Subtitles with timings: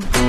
[0.00, 0.23] 欢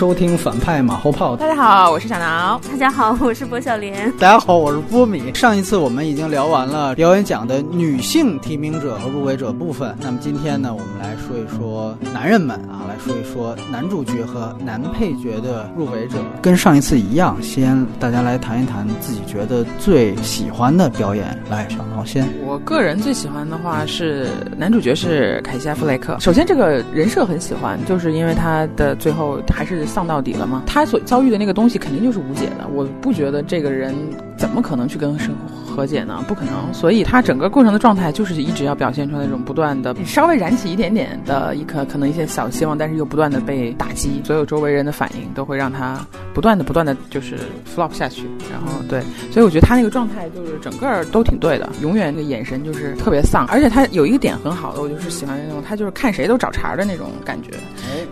[0.00, 1.36] 收听反派马后炮。
[1.36, 2.58] 大家好，我是小挠。
[2.72, 4.10] 大家好，我是薄晓莲。
[4.12, 5.30] 大家好，我是波米。
[5.34, 12.58] 上一次我们已经聊完了表演奖的女性提名者和入围者部分，那么今天呢，我们来说一说男人们
[13.00, 16.18] 说一说男主角和男配角的入围者。
[16.42, 21.36] 跟上一次一样，先大家来谈一谈自己觉得最喜欢的表演。
[21.50, 22.28] 来，小毛先。
[22.44, 26.18] 我个人最喜欢的话是男主角是凯西·艾弗雷克。
[26.20, 30.62] 首先，这个人设很喜欢，就是因为他的最后还是丧到底了嘛。
[30.66, 32.68] 他所遭遇的那个东西肯定就是无解的。
[32.72, 33.94] 我不觉得这个人
[34.36, 35.34] 怎么可能去跟生
[35.80, 36.22] 和解呢？
[36.28, 36.74] 不可能。
[36.74, 44.20] 所以他整个过程的状态就是一直要表现出那种不断的稍微燃起一点点的一颗可能一些小希望，但是又不断的被打击。
[44.24, 47.38] 所有周围人的反应都会让他不断的不断的就是
[47.74, 48.24] flop 下去。
[48.52, 51.66] 然后对，所以我觉得他那个状态就是整个都挺对的。
[51.80, 57.50] 永远那个眼神就是特别丧，而且他有一个点很好的，我就是喜欢那种他就是看谁都找茬的那种感觉。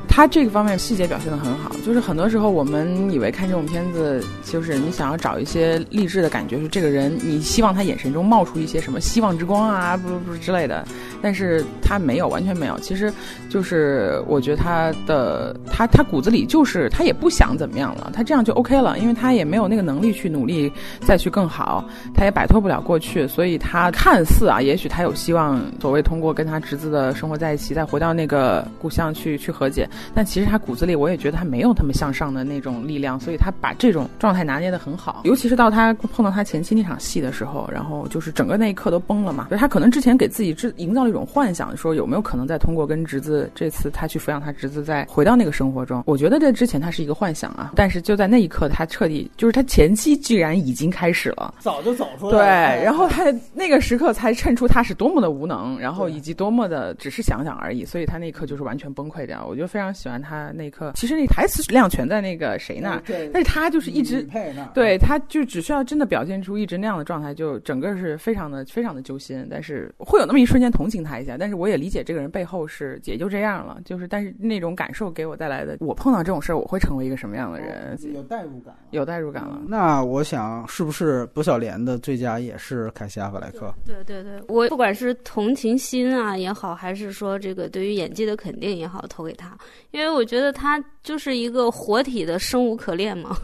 [0.08, 10.86] 他这个方面细节表现的很好，就是很多时候我们以为看这种片子，就是你想要找一些励志的感觉，是这个人你希望他眼神中冒出一些什么希望之光啊，不不之类的，
[11.20, 12.78] 但是他没有，完全没有。
[12.78, 13.12] 其实
[13.50, 29.90] 就是我觉得他的他他骨子里就是他也不想怎么样了，他这样就 OK 了，因为他也没有那个能力去努力再去更好，他也摆脱不了过去，所以他看似啊，也许他有希望，所谓通过跟他侄子的生活在一起，再回到那个故乡去去和解。
[30.14, 35.22] 但其实他骨子里，我也觉得他没有他们向上的那种力量，所以他把这种状态拿捏的很好。
[35.24, 37.37] 尤其是到他碰到他前妻那场戏的时候，
[37.72, 39.48] 然后就是整个那一刻都崩了嘛。
[39.50, 46.02] 就他可能之前给自己制营造了一种幻想，说有没有可能再通过跟侄子这次他去抚养他侄子，再回到那个生活中。
[46.06, 59.46] 我觉得在之前他是一个幻想啊，但是就在那一刻，他彻底就是他前妻居然已经开始了，早就走出来对，然后他那个时刻才衬出他是多么的无能，然后以及多么的只是想想而已，所以他那一刻就是完全崩溃掉。
[59.46, 60.92] 我就非常喜欢他那一刻。
[60.94, 63.02] 其实那台词量全在那个谁那儿，
[63.32, 64.26] 但是他就是一直
[64.74, 69.46] 对，他就只需要真的表现出一直那样的状态，就整个是非常的非常的揪心。
[69.50, 73.78] 但是会有那么一瞬间同情他一下，但是我也理解这个人背后是也就这样了。
[73.84, 77.98] 就是但是那种感受给我带来的，我碰到这种事儿，我会成为一个什么样的人？
[78.14, 79.60] 有代入感，有代入感了。
[79.66, 83.74] 那我想，是不是薄晓莲的最佳也是凯西·阿弗莱克？
[83.84, 89.56] 对对对，我不管是同情心啊也好，还是说这个对于演技的肯定也好，投给他，
[89.90, 93.36] 因为我觉得他就是一个活体的生无可恋嘛。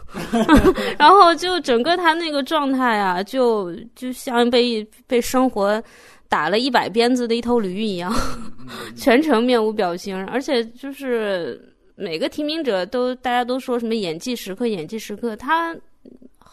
[0.97, 5.81] 然后就整个他那个状态啊，就就像被被生活
[6.29, 8.13] 打了一百鞭子的一头驴一样，
[8.95, 15.75] 全程面无表情，而且就是每个提名者都大家都说什么演技时刻，演技时刻，他。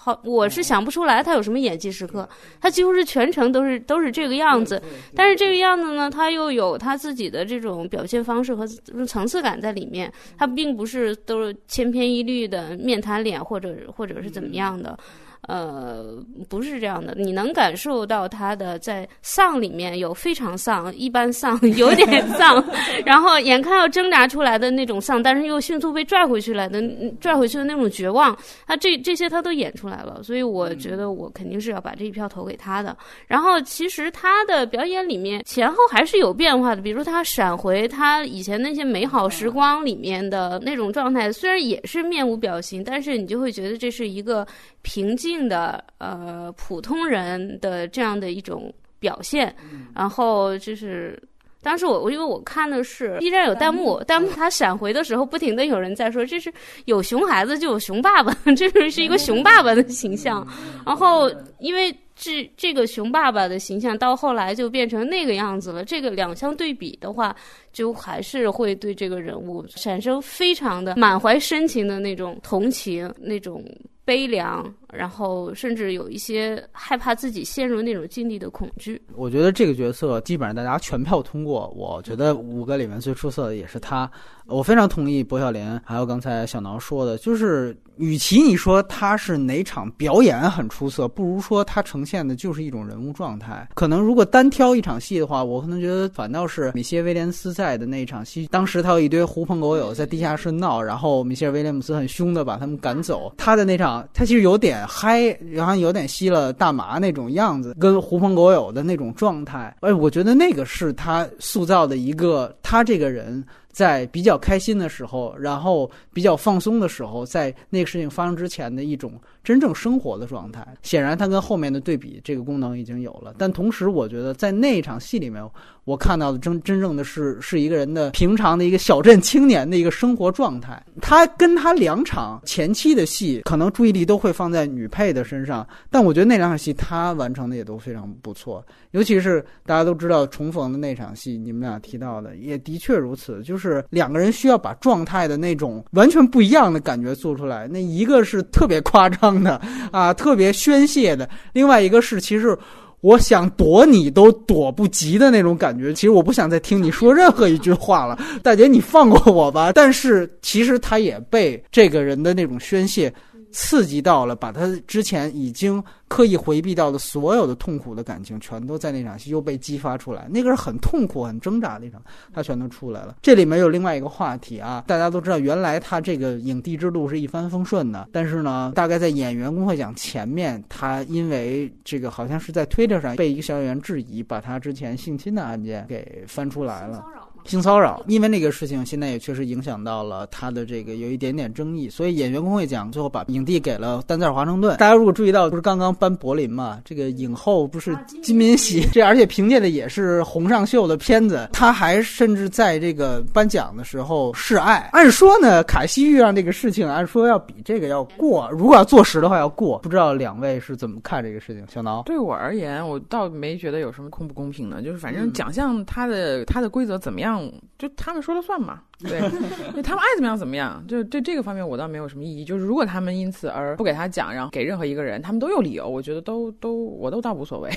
[0.05, 2.29] 好，我是想不出来他有什么演技时刻，
[2.61, 4.83] 他几乎是全程都是都是这个样子，
[5.15, 8.67] 但是这个样子呢，他又有他自己的这种表现方式和
[9.07, 14.99] 层次感在里面，他并不是都是千篇一律的面瘫脸或者或者是怎么样的。
[15.49, 16.17] 呃，
[16.49, 22.65] 不是这样的，你能感受到他的在丧里面有非常丧、一般丧、 有点丧，
[23.05, 26.81] 然后眼看要挣扎出来的那种丧，但是又迅速被拽回去来的、
[27.21, 28.37] 拽回去的那种绝望，
[28.69, 32.97] 他这这些他都演出来了，所以我觉得我肯定是要把这一票投给他的。
[33.27, 44.47] 然后其实他的表演里面前后还是有变化的，比如他闪回他以前那些美好时光里面的那种状态，虽然也是面无表情，但是你就会觉得这是一个
[44.83, 45.43] 平静。
[45.49, 49.55] 的呃普通人的这样的一种表现，
[49.93, 51.21] 然后就是
[51.61, 56.51] 当时我我因为我看的是 B 站有弹幕，弹幕他闪回的时候，不停的有人在说这是
[56.85, 60.47] 有熊孩子就有熊爸爸， 这是是一个熊爸爸的形象，
[60.87, 67.35] 然后因为这这个熊爸爸的形象到后来就变成那个样子了，这个两相对比的话，
[67.73, 73.63] 就还是会对这个人物产生非常的满怀深情的那种同情那种。
[74.05, 79.01] 悲凉，然后甚至有一些害怕自己陷入那种境地的恐惧。
[79.15, 81.69] 我觉得这个角色基本上大家全票通过。
[81.77, 84.11] 我觉得五个里面最出色的也是他。
[84.47, 93.67] 我非常同意薄晓莲还有刚才小挠说的，就是与其你说他是哪场表演很出色，不如说他呈现的就是一种人物状态。
[93.75, 103.33] 可能如果单挑一场戏的话，我可能觉得反倒是米歇威廉斯在的那一场戏，当时他有一堆狐朋狗友在地下室闹，然后米歇尔威廉姆斯很凶的把他们赶走。
[103.39, 109.75] 他的那场，他其实有点嗨，然后有点吸了大麻那种样子，跟狐朋狗友的那种状态。
[109.81, 113.45] 哎，我觉得那个是他塑造的一个他这个人。
[113.73, 120.67] 在比较开心的时候，然后比较放松的时候，在那个事情发生之前的一种真正生活的状态。
[120.83, 123.35] 显然，它跟后面的对比，这个功能已经有了。
[123.39, 125.43] 但同时，我觉得在那一场戏里面，
[125.85, 130.81] 我看到的真 真正的是是一个人的平常的一个小镇青年的一个生活状态。
[131.01, 138.65] 他跟他两场前期的戏，可能注意力都会放在女配的身上，但我觉得那两场戏他完成的也都非常不错。
[138.91, 147.69] 尤其是大家都知道重逢的那场戏，你们俩提到的也的确如此，就是是两个人需要把状态的那种完全不一样的感觉做出来。
[147.69, 149.61] 那一个是特别夸张的
[149.93, 152.59] 啊，特别宣泄的；另外一个是其实
[153.01, 155.95] 我想躲你都躲不及的那种感觉。
[155.95, 159.71] 其实我不想再听你说任何一句话了，大姐你放过我吧。
[159.73, 163.13] 但是其实他也被这个人的那种宣泄
[163.53, 165.83] 刺激到了，把他之前已经。
[166.09, 170.29] 刻意回避到的所有的痛苦的感情，全都在那场戏又被激发出来。
[170.29, 172.03] 那个是很痛苦、很挣扎的一场，
[172.35, 173.17] 他全都出来了。
[173.23, 187.03] 这里面有另外一个话题啊，大家都知道，原来他这个影帝之路是一帆风顺的，但是呢，大概在演员工会奖前面，他因为这个好像是在推特上被一个小演员质疑，把他之前性侵的案件给翻出来了。
[187.45, 194.77] 性骚扰，因为那个事情现在也确实影响到了他的这个有一点点争议，所以演员工会奖最后把影帝给了丹泽尔华盛顿。
[194.77, 196.81] 大家如果注意到，不是刚刚颁柏林嘛？
[196.85, 204.89] 这个影后不是金敏喜，这而且凭借的也是洪尚秀的片子，他还甚至在这个颁奖的时候示爱。
[204.93, 209.79] 按说呢，卡西遇上这个事情，按说要比这个要过，如果要坐实的话要过。
[209.79, 211.65] 不知道两位是怎么看这个事情？
[211.69, 217.32] 小挠，对我而言，我倒没觉得有什么公不公平的，就是反正奖项它的它的规则怎么样。
[217.79, 219.21] 就他们说了算嘛，对，
[219.83, 222.45] 他们爱怎么样怎么样，就对这个方面我倒没有什么异议。
[222.45, 227.71] 就是如果他们因此而不给他讲，然后给任何一个人，他们都有理由，我觉得都都我都倒无所谓。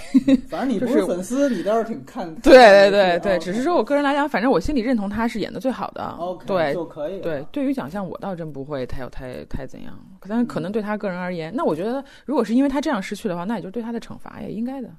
[0.47, 2.33] 反正你 不是粉丝，你倒是挺看。
[2.35, 6.17] 对对对对，只是说我个人来讲，反正我心里认同他是演的最好的。
[6.45, 7.19] 对就可以。
[7.19, 9.93] 对，对于奖项我倒真不会太有太太怎样，
[10.27, 14.89] 但是可能对他个人而言，那我觉得如果是因为他这样失去的话，那也就对他的惩罚也应该的。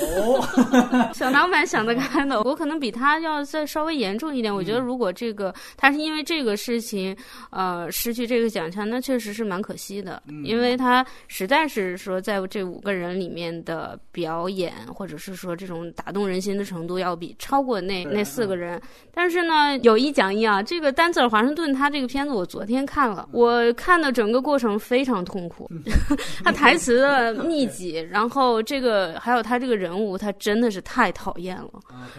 [0.00, 0.42] 哦，
[1.14, 4.54] 小老板想得开的，我可能比他要再稍微严重一点。
[4.54, 7.16] 我觉得如果这个他是因为这个事情，
[7.50, 18.80] 呃，失去这个奖项，那确实是蛮可惜的，因为他实在是说在这五个人里面的表演，或者是说这种打动人心的程度，要比超过那那四个人。
[19.14, 25.70] 但是呢，有一讲一啊，这个丹泽尔华盛顿他这个片子我昨天看了，我看的整个过程非常痛苦，
[26.44, 29.61] 他台词的密集，然后这个还有他。
[29.62, 31.70] 他这个人物，他真的是太讨厌了。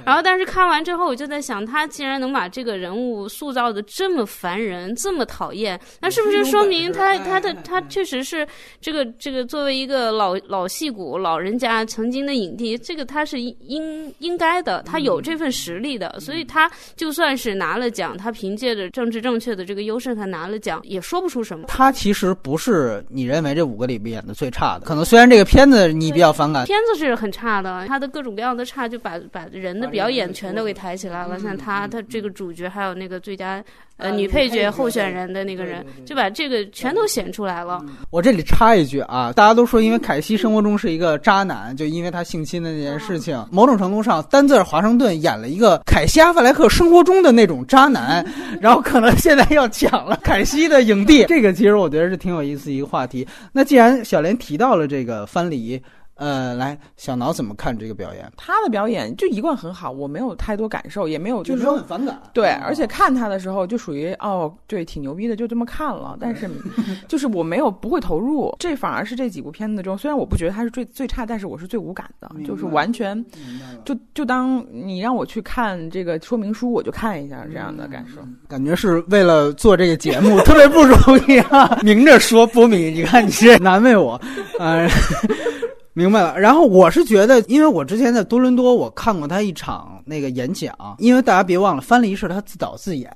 [0.06, 8.48] 然后，但是看完之后，我就在想，他既然能把这个人物塑造的这么烦人、这么讨厌，那是不是说明他他的他确实是
[8.80, 21.66] 这个这个作为一个老老戏骨老人家曾经的影帝，这个他是应应该的，他有这份实力的，所以他就算是拿了奖，他凭借着政治正确的这个优势，他拿了奖也说不出什么。
[21.68, 27.16] 他其实不是你认为这五个里边演的最差的，可能虽然这个片子你比较反感，片子是。
[27.24, 31.40] 很差的，他的各种各样的差就把把人的表演全都给抬起来了。
[31.40, 33.64] 像他，他这个主角还有那个最佳
[33.96, 37.82] 呃女配角候选人的那个人，就把这个全都显出来了。
[38.10, 48.26] 我这里插一句啊，大家都说因为凯西生活中是一个渣男，就因为他性侵的那件事情，某种程度上，丹泽尔华盛顿演了一个凯西阿弗莱克生活中的那种渣男，
[48.60, 51.24] 然后可能现在要抢了凯西的影帝。
[51.32, 53.26] 这个其实我觉得是挺有意思一个话题。
[53.54, 55.82] 那既然小莲提到了这个藩篱。
[56.16, 58.32] 呃，来，小脑怎么看这个表演？
[58.38, 62.22] 他的表演就一贯很好，我没有太多感受，也没有就是说很反感。
[62.34, 66.16] 对，而且看他的时候就属于哦，对，挺牛逼的，就这么看了。
[66.22, 66.48] 但是
[67.10, 73.26] 就是我没有不会投入，这反而是这几部片子中，虽然我不觉得他是最最差，但是我是最无感的，就是完全
[73.84, 78.22] 就就当你让我去看这个说明书，我就看一下这样的感受。
[78.48, 84.22] 感觉是为了做这个节目特别不容易啊， 明着说波米，你看你是难为我，
[84.60, 84.88] 呃。
[85.94, 93.16] 明白了，然后我是觉得，因为我之前在多伦多，我看过他一场那个演讲，因为大家别忘了，翻了一是他自导自演，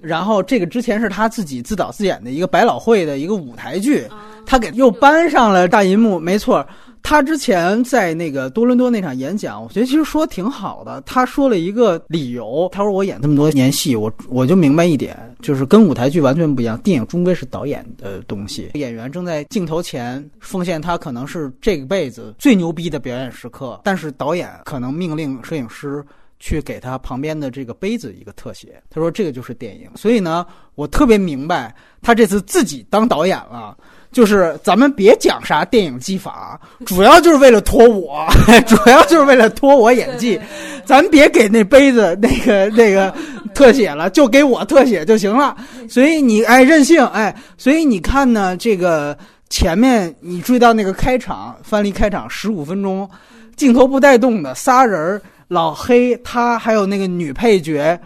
[0.00, 4.06] 然后这个之前是他自己自导自演的一个百老汇的一个舞台剧，
[4.46, 6.66] 他给又搬上了大银幕，没错。
[7.08, 11.00] 他之前在那个多伦多那场演讲，我觉得其实说挺好的。
[11.06, 18.72] 他说了一个理由，他说我演这么多年戏，我我就明白一点，就是跟舞台剧完全不一样，电影终归是导演的东西。
[18.74, 26.04] 演员正在镜头前奉献他可能是这辈子最牛逼的表演时刻，但是导演可能命令摄影师。
[26.40, 29.90] 去给他旁边的这个杯子一个特写，他说这个就是电影。
[29.96, 30.46] 所以呢，
[30.76, 33.76] 我特别明白他这次自己当导演了，
[34.10, 38.26] 就是咱们别讲啥电影技法，主要就是为了拖我，
[38.66, 40.40] 主要就是为了拖我演技，
[40.84, 43.14] 咱别给那杯子那个那个
[43.54, 45.56] 特写了，就给我特写就行了。
[45.88, 49.16] 所以你哎任性哎，所以你看呢，这个
[49.50, 53.08] 前面你注意到那个开场，范例开场十五分钟，
[53.56, 55.22] 镜头不带动的仨人儿。
[55.48, 57.98] 老黑他还有那个女配角，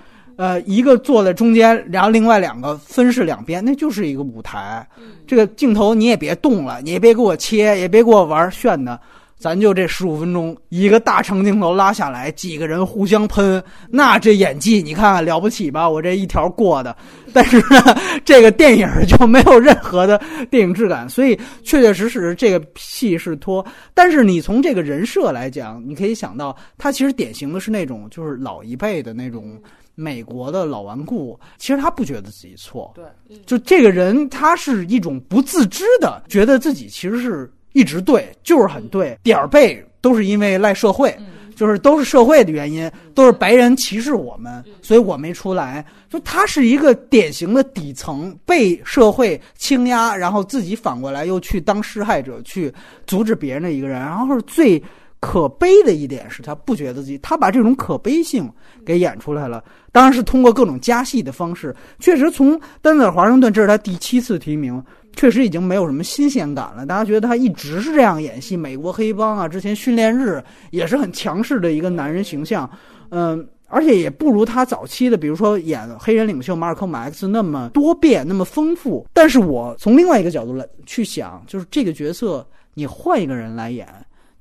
[0.42, 4.84] 呃，一个坐在中间，然后另外两个分饰两边，那就是一个舞台。
[5.24, 8.98] 这个镜头你也别动了，你也别给我切，也别给我玩炫的。
[9.38, 15.88] 咱就这十五分钟，一个大长镜头拉下来，几个人互相喷，那这演技你看看了不起吧？
[15.88, 16.96] 我这一条过的，
[17.32, 20.20] 但是呢，这个电影就没有任何的
[20.50, 23.64] 电影质感，所以确确实实这个戏是拖。
[23.94, 29.56] 但是你从这个人设来讲，你可以想到，他其实典型的是那种就是老一辈的那种
[29.94, 33.04] 美国的老顽固，其实他不觉得自己错，对，
[33.46, 37.52] 就这个人他是一种不自知的，觉得自己其实是。
[37.74, 41.16] 一直对，就是很对，点儿背都是因为赖社会，
[41.56, 45.82] 就是都是社会的原因，都是白人歧视我们，所以我没出来。
[46.10, 52.70] 就他是一个典型的底层被社会倾压，然后自己反过来又去当施害者，去
[53.06, 53.98] 阻止别人的一个人。
[53.98, 54.78] 然后是最
[55.22, 58.50] 可悲的一点是他不觉得自己，他把这种可悲性
[58.84, 59.62] 给演出来了。
[59.92, 64.82] 当然是通过各种加戏的方式，确实从丹泽尔华盛顿这是他第七次提名。
[65.14, 72.68] 确实已经没有什么新鲜感了，大家觉得他一直是这样演戏，美国黑帮啊，之前训练日也是很强势的一个男人形象，
[73.10, 79.06] 嗯，而且也不如他早期的，比如说演黑人领袖马尔科姆 X 那么多变，那么丰富。
[79.12, 83.86] 但是我从另外一个角度来去想，就是这个角色你换一个人来演，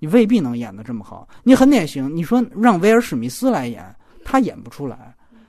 [0.01, 1.27] 你未必能演得这么好。
[1.43, 3.85] 你很典型，你说让威尔史密斯来演，
[4.25, 4.97] 他演不出来。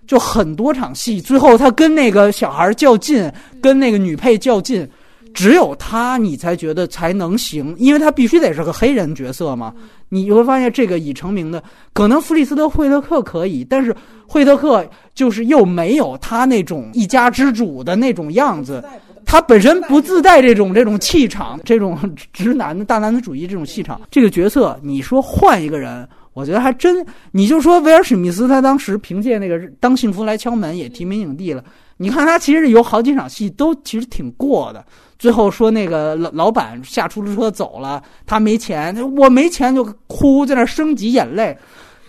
[0.07, 3.33] 就很多场戏，最后他跟那个小孩较劲，
[3.63, 4.87] 跟那个女配较劲。
[5.33, 9.73] 只有他，你才觉得才能行，因为他必须得是个黑人角色嘛。
[10.11, 11.63] 你会发现，这个已成名的，
[11.95, 18.85] 可能弗里斯特·惠特克可以，但是惠特克就是又没有他那种一家之主的那种样子，
[19.33, 21.99] 他本身不自带这种这种气场，这种
[22.35, 23.99] 直男的大男子主义这种气场。
[24.11, 27.03] 这个角色，你说换一个人，我觉得还真。
[27.31, 31.65] 你就说威尔史密斯，他当时凭借那个《当幸福来敲门》也提名影帝了。
[31.97, 34.85] 你看他其实有好几场戏都其实挺过的。
[35.19, 41.57] 最后说那个老老板下出租车走了，他没钱，我没钱就哭，在那升级眼泪。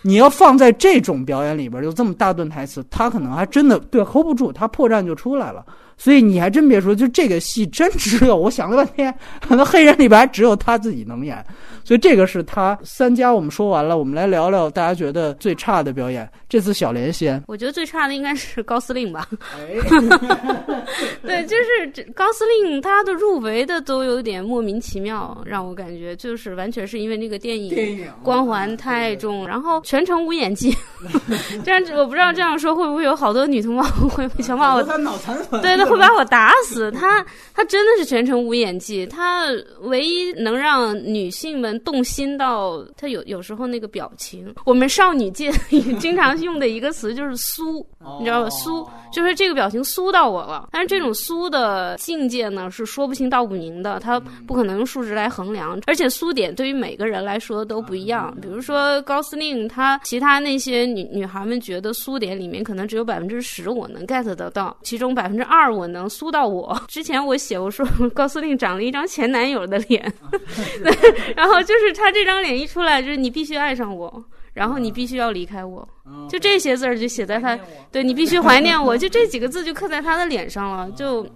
[0.02, 5.64] 你要放在这种表演里边，有这么大段台词，他可能还真的对 hold 不住，他破绽就出来了。
[5.96, 11.44] 所以你还真别说，就这个戏真只有我想了半天，可能黑人里边只有他自己能演。
[11.84, 16.28] 所以这个是他三家，我们说完了，我们来聊聊大家觉得最差的表演。
[16.48, 19.28] 这次小莲先，我觉得最差的应该是高司令吧。
[21.22, 30.74] 对，就是高司令他的入围的都有点莫名其妙，让我感觉就是完全是因为那个电影光环太重，然后全程无演技。
[31.64, 36.90] 这样我不知道这样说会不会有好多女同胞会想把我脑残粉，对，他会把我打死。
[36.92, 37.22] 他
[37.52, 39.44] 他真的是全程无演技，他
[39.82, 41.73] 唯一能让女性们。
[41.80, 45.50] 动心到他有有时候那个表情，我们少女界
[45.98, 47.84] 经常用的一个词就是酥，
[48.18, 48.48] 你知道吧？
[48.50, 50.68] 酥就是这个表情酥到我了。
[50.70, 58.36] 但是这种酥的境界呢是说不清道不明的，它不可能用数值来衡量，而且酥点对于每个人来说都不一样。
[58.40, 66.78] 比如说高司令，他其他那些女女孩们觉得酥点里面可能只有百分之十我能 get 得到，其中百分之二我能酥到我。
[66.88, 70.12] 之前我写我说高司令长了一张前男友的脸，
[71.34, 71.54] 然后。
[71.64, 75.88] 就是他这张脸一出来，就是你必须爱上我，然后你必须要离开我，
[76.28, 77.58] 就这些字儿就写在他，
[77.90, 80.90] 对你必须怀念我，就这 几个字就刻在他的脸上了。
[80.92, 81.26] 就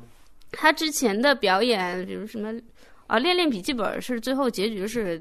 [0.53, 2.53] 他之前的表演，比如什么。
[3.09, 5.21] 啊，恋恋笔记本是最后结局是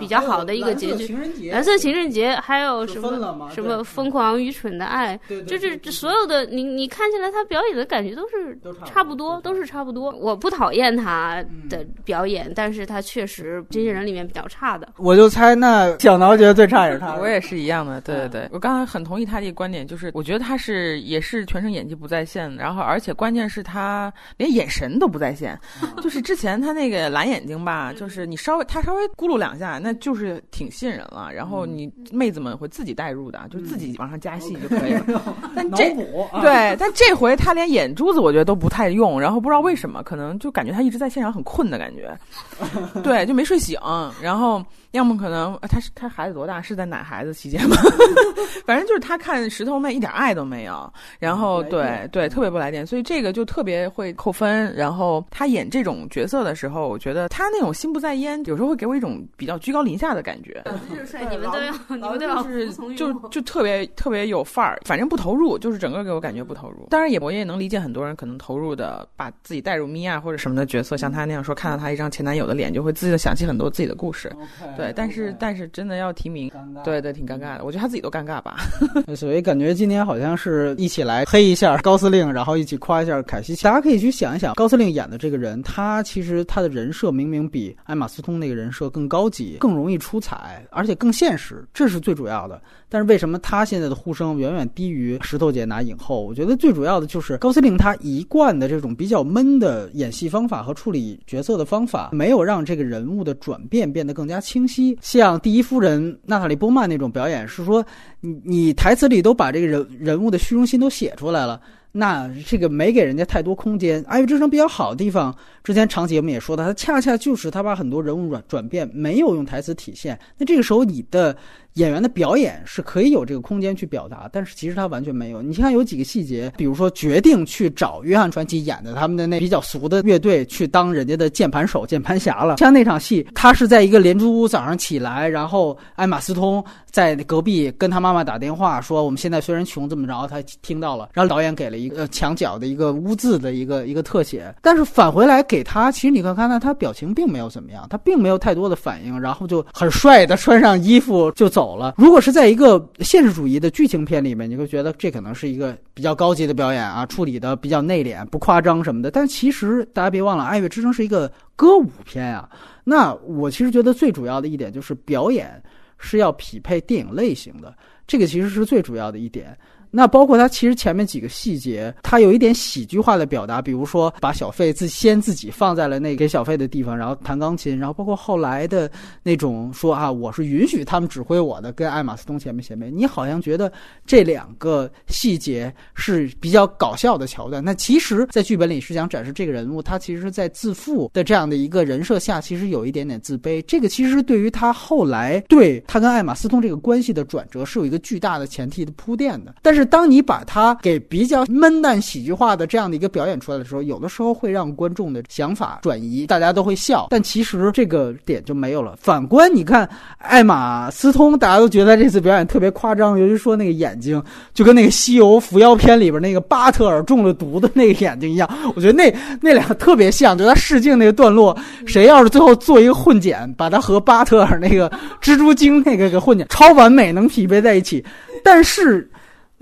[0.00, 1.16] 比较好的一个结局。
[1.52, 10.10] 蓝色情人节还有什么什么疯狂愚蠢的爱，就是所有的你你看起来他表演的感觉都是差不多，都是差不多。
[10.10, 14.88] 我不讨厌他的表演，但是他确实这些人里面比较差的。
[14.96, 17.14] 我就猜那小挠觉得最差也是他。
[17.14, 18.48] 我也是一样的，对对对。
[18.50, 25.56] 我刚才很同意他的一个观点，就是我觉得他是也是全程演技不在线，然后而且关键是他连眼神都不在线，
[26.02, 27.19] 就是之前他那个蓝。
[27.20, 31.28] 蓝眼睛吧，就是你稍微他稍微咕噜两下，那就是挺吸引人了。
[31.34, 35.22] 然后你妹子们会自己代入的，就自己往上加戏就可以了。
[35.54, 35.94] 但这
[36.40, 42.18] 对，但这回他连眼珠子我觉得都不太用，然后不知道为什么，可能就感觉他一直在现场很困的感觉，
[43.04, 43.78] 对，就没睡醒，
[44.22, 44.64] 然后。
[44.92, 46.60] 要么可能他是他孩子多大？
[46.60, 47.76] 是在奶孩子期间吗？
[48.66, 54.74] 反正就是他看石头妹一点爱都没有，然后对对特别不来电，所以这个就特别会扣分。
[54.74, 60.62] 然后他演这种角色的时候，我觉得他那种心不在焉，有时候会给我一种比较居高临下的感觉。
[60.94, 66.86] 就是你们都要，你们都要是就就特别特别有范儿，反正不投入，就是整个给我感觉不投入。
[66.90, 74.30] 当然也我也能理解很多人可能投入的，把自己带入米娅或者什么的角色，像他那样说，看到他一张前男友的脸，就会自己的想起很多自己的故事。
[74.76, 76.50] 对，但是但是真的要提名，
[76.84, 77.64] 对对，挺尴尬的。
[77.64, 78.58] 我觉得他自己都尴尬吧。
[79.16, 83.54] 所以感觉今天好像是一起来黑一下高司令，然后一起夸一下凯西。
[83.62, 92.60] 大家可以去想一想，高司令演的这个人，他其实他的人设明明比艾玛斯通那个人设更高级，更容易出彩，而且更现实，这是最主要的。
[92.90, 96.20] 但是为什么他现在的呼声远远低于石头姐拿影后？
[96.20, 104.98] 我觉得最主要的就是高司令他一贯的这种比较闷的演戏方法和处理角色的方法，没有让这个人物的转变变得更加清晰。
[105.00, 107.82] 像第一夫人娜塔莉波曼那种表演，是说
[108.20, 111.58] 你你台词里都把这个人人物的虚荣心都写出来了。
[111.92, 114.02] 那这个没给人家太多空间。
[114.06, 120.18] 爱乐之声比较好的地方，之前长节目也说的，它恰恰就是他把很多人物转转变没有用台词体现。
[120.38, 121.36] 那这个时候你的。
[121.74, 125.40] 演员的表演是可以有这个空间去表达，但是其实他完全没有。
[125.40, 132.56] 你看有几个细节，比如说决定去找约翰传奇演的他们的那比较俗的乐队去当人家的键盘手、键盘侠了。
[132.56, 151.59] 像那场戏，他是在一个连珠屋早上起来，然后艾玛斯通在隔壁跟他妈妈打电话说：“我们现在虽然穷，怎么着？”他听到了，然后导演给了一个墙角的一个污渍的一个一个特写，但是返回来给他，其实你可以看到他表情并没有怎么样，他并没有太多的反应，然后就很帅的穿上衣服就走。
[151.60, 151.94] 走了。
[151.98, 159.10] 如果是在一个现实主义的剧情片里面，你会觉得这可能是一个比较高级的表演啊，处理的比较内敛，不夸张什么的。
[159.10, 162.48] 但其实大家别忘了，《爱乐之声》是一个歌舞片啊。
[162.82, 165.62] 那我其实觉得最主要的一点就是表演
[165.98, 167.76] 是要匹配电影类型的，
[168.06, 169.54] 这个其实是最主要的一点。
[169.90, 178.90] 那包括他其实前面几个细节，他有一点喜剧化的表达，比如说把小费自先自己放在了那给小费的地方，然后弹钢琴，然后包括后来的
[179.22, 183.72] 那种说啊，我是允许他们指挥我的，跟艾玛斯通前面前面，你好像觉得
[184.06, 187.64] 这两个细节是比较搞笑的桥段。
[187.64, 193.60] 那其实，在剧本里是想展示这个人物，他其实，在自负的这样的一个人设下，其实有一点点自卑。
[193.66, 199.79] 这个其实对于他后来对他跟艾玛斯通这个关系的转折是有一个巨大的前提的铺垫的，但是。
[199.80, 208.96] 是当你把它给比较闷淡喜剧化的这样的一个表演出来的时候，有的时候会让观众的想法转移，大家都会笑，但其实这个点就没有了。
[209.00, 209.88] 反观你看
[210.18, 220.36] 艾玛斯通，大家都觉得这次表演特别夸张，尤其说那个眼睛就跟那个西游伏妖篇里边那个巴特尔中了毒的那个眼睛一样，我觉得那那俩特别像。
[220.36, 224.90] 就他试镜那个段落，谁要是最后做一个混剪，把他和巴特尔那个
[225.20, 228.04] 蜘蛛精那个给混剪，超完美，能匹配在一起，
[228.44, 229.10] 但是。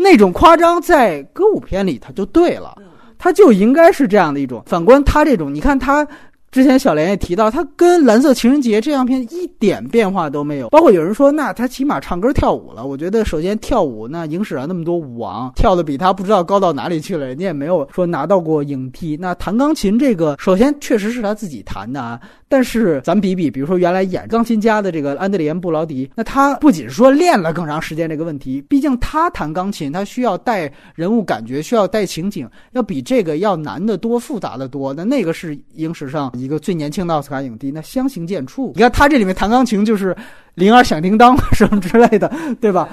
[0.01, 2.81] 那种夸张在歌舞片里，它就对了，
[3.19, 4.63] 它就应该是这样的一种。
[4.65, 6.07] 反观他这种，你看他
[6.51, 10.69] 之前小莲也提到，他跟《蓝色情人节》这样片一点变化都没有。
[10.71, 12.87] 包括有人说，那他起码唱歌跳舞了。
[12.87, 19.17] 我觉得，首先跳舞，那影史上那么多舞王，跳的比他不知道高到哪里去了，人家也没有说拿到过影帝。
[19.21, 22.19] 那弹钢琴这个，首先确实是他自己弹的啊。
[22.51, 34.95] 但是咱比比，比如说原来演钢琴家的这个安德烈布劳迪，那他不仅说练了更长时间这个问题，毕竟他弹钢琴，他需要带人物感觉，需要带情景，要比这个要难得多、复杂的多。
[34.95, 38.72] 那那个是影史上一个最年轻的奥斯卡影帝，那相形见绌。
[38.74, 40.16] 你看他这里面弹钢琴就是
[40.55, 42.88] 铃儿响叮当什么之类的，对吧？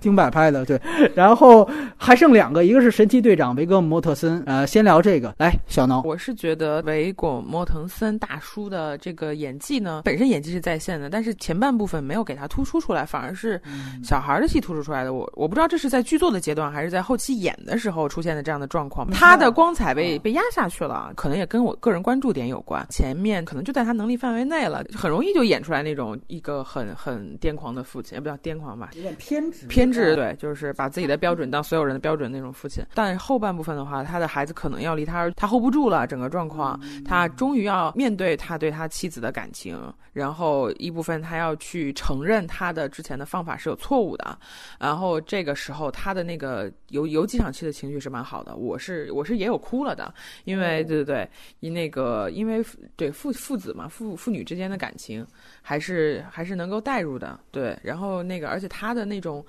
[0.00, 0.80] 听摆拍的，对，
[1.14, 13.60] 然后还剩两个，一个是神奇队长维格莫特森，呃，先聊这个，来，小挠，我是觉得维果莫腾森大叔的这个演技呢，本身演技是在线的，但是前半部分没有给他突出出来，反而是
[14.02, 15.12] 小孩的戏突出出来的。
[15.12, 22.86] 我我不知道这是在剧作的阶段，还是在后期演的时候出现的这样的状况，他的光彩被被压下去了，可能也跟我个人关注点有关。
[22.90, 29.87] 前面可能就在他能力范围内了，很容易就演出来那种一个很很癫狂的父亲，也不叫癫狂吧，有点偏执偏。
[29.90, 32.84] 偏执，对，就是把自己的标准当所有人的标准那种父亲。
[32.94, 39.78] 但后半部分的话，他的孩子可能要离他，他 hold 不住了整个状况，他终于要面对他对他妻子的感情，
[40.12, 44.38] 然后一部分他要去承认他的之前的方法是有错误的，
[44.78, 50.12] 然后这个时候他的那个有有几场戏的情绪是蛮好的，我是我是也有哭了的，
[50.44, 52.64] 因为对对对，因那个因为
[52.96, 55.26] 对父父子嘛，父父女之间的感情
[55.62, 59.44] 还是还是能够带入的，对，然后那个而且他的那种。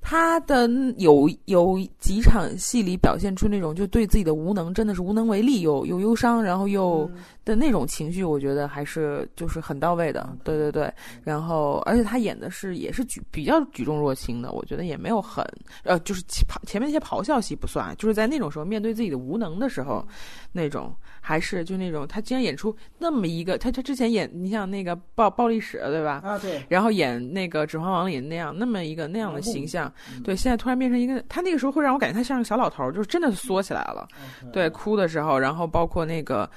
[0.00, 7.10] 他的有有几场戏里表现出那种就对自己的无能，真的是无能为力，又又忧伤，然后又
[7.48, 10.36] 的那种情绪，我觉得还是就是很到位的。
[10.44, 10.92] 对对对，
[11.24, 15.42] 然后而且他演的是也是举比较举重若轻的，我觉得也没有很
[15.84, 20.06] 呃，就是咆前面那些咆哮戏不算，就是在那种时候面对自己的无能的时候，
[20.52, 26.20] 那种还是就那种他竟然演出那么一个他他之前演你像那个暴暴力史对吧？
[26.22, 29.90] 啊对，然后演那个指环王里那样那么一个那样的形象。
[30.22, 34.06] 对，现在突然变成一个，他那个时候会让我感觉他像个小老头，就是真的缩起来了。
[34.52, 36.48] 对，哭的时候，然后包括那个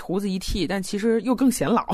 [0.00, 1.86] 胡子一剃，但其实又更显老，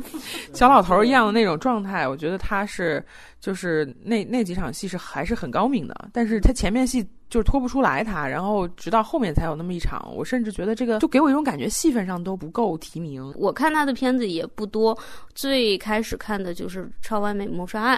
[0.54, 2.06] 小老头一样的那种状态。
[2.06, 3.04] 我觉得他是，
[3.40, 10.12] 就是那那几场戏是还是很高明的，但是他前面戏就是拖不出来他，然后直到后面才有那么一场。
[10.14, 13.32] 我甚至觉得这个就给我一种感觉，戏份上都不够提名。
[13.36, 14.96] 我看他的片子也不多，
[15.34, 17.96] 最开始看的就是《超完美谋杀案》。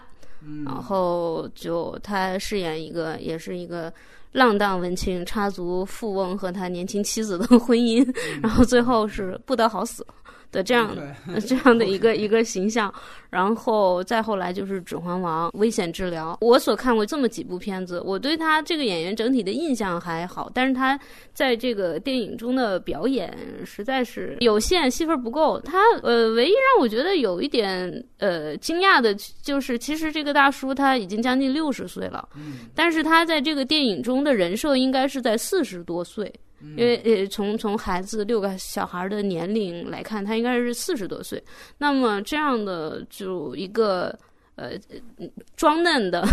[0.65, 3.93] 然后就他饰演一个，也是一个
[4.33, 8.07] 浪荡文青，插足富翁和他年轻妻子的 婚姻，
[8.43, 10.07] 然后最后是不得好死。
[10.53, 10.97] 的这样
[11.47, 12.93] 这样的一个一个形象，
[13.31, 16.37] 然后再后来就是《指环王》危险治疗。
[16.41, 20.99] 我所看过这么几部片子，我对他这个演员整体的印象还好，但是他
[21.33, 25.61] 在这个电影中的表演实在是有限，戏份不够。
[25.61, 32.29] 他呃，唯一让我觉得有一点呃惊讶的就是，其实这个大叔他已经将近六十岁了，
[32.75, 36.33] 但是他在这个电影中的人设应该是在四十多岁。
[36.61, 41.43] 因为呃，从从孩子六个小孩的年龄来看，他应该是四十多岁。
[41.79, 44.19] 那么这样的就一个
[44.57, 44.73] 呃
[45.57, 46.27] 装嫩的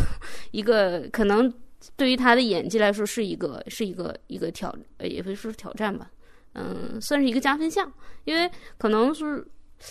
[0.51, 1.51] 一个，可能
[1.95, 6.09] 对于他的演技来说是一个是一个一个挑呃，也不是说挑战吧，
[6.53, 7.91] 嗯，算是一个加分项，
[8.25, 9.45] 因为可能是。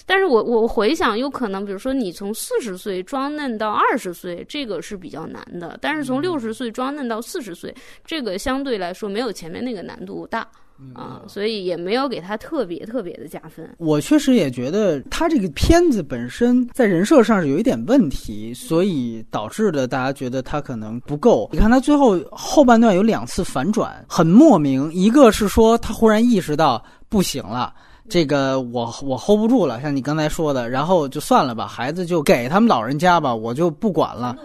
[0.05, 10.46] 但是我我回想，有可能，比如说你从四十岁装嫩到二十岁，这个是比较难的；但是从六十岁装嫩到四十岁，这个相对来说没有前面那个难度大
[10.92, 13.66] 啊，所以也没有给他特别特别的加分。
[13.79, 21.49] 我确实也觉得他这个片子本身在人设上是有一点问题，所以导致的大家觉得他可能不够。
[21.53, 27.72] 你看他最后后半段有两次反转，很莫名，一个是说他忽然意识到不行了。
[28.09, 34.37] 这个我我 hold 不住了，像你刚才说的，然后就算了吧，孩子就给他们老人家吧，我就不管了，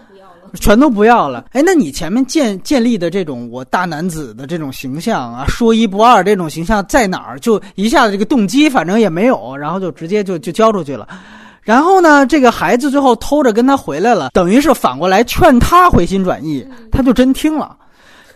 [0.55, 1.45] 全都不要了。
[1.51, 7.39] 哎，那你前面建建立的这种我大男子的这种形象啊，说一不二这种形象在哪儿？
[7.39, 11.07] 就一下子这个动机反正也没有，然后就直接就就交出去了。
[11.61, 17.77] 然后呢，这个孩子最后偷着跟他回来了，等于是反过来劝他回心转意，他就真听了。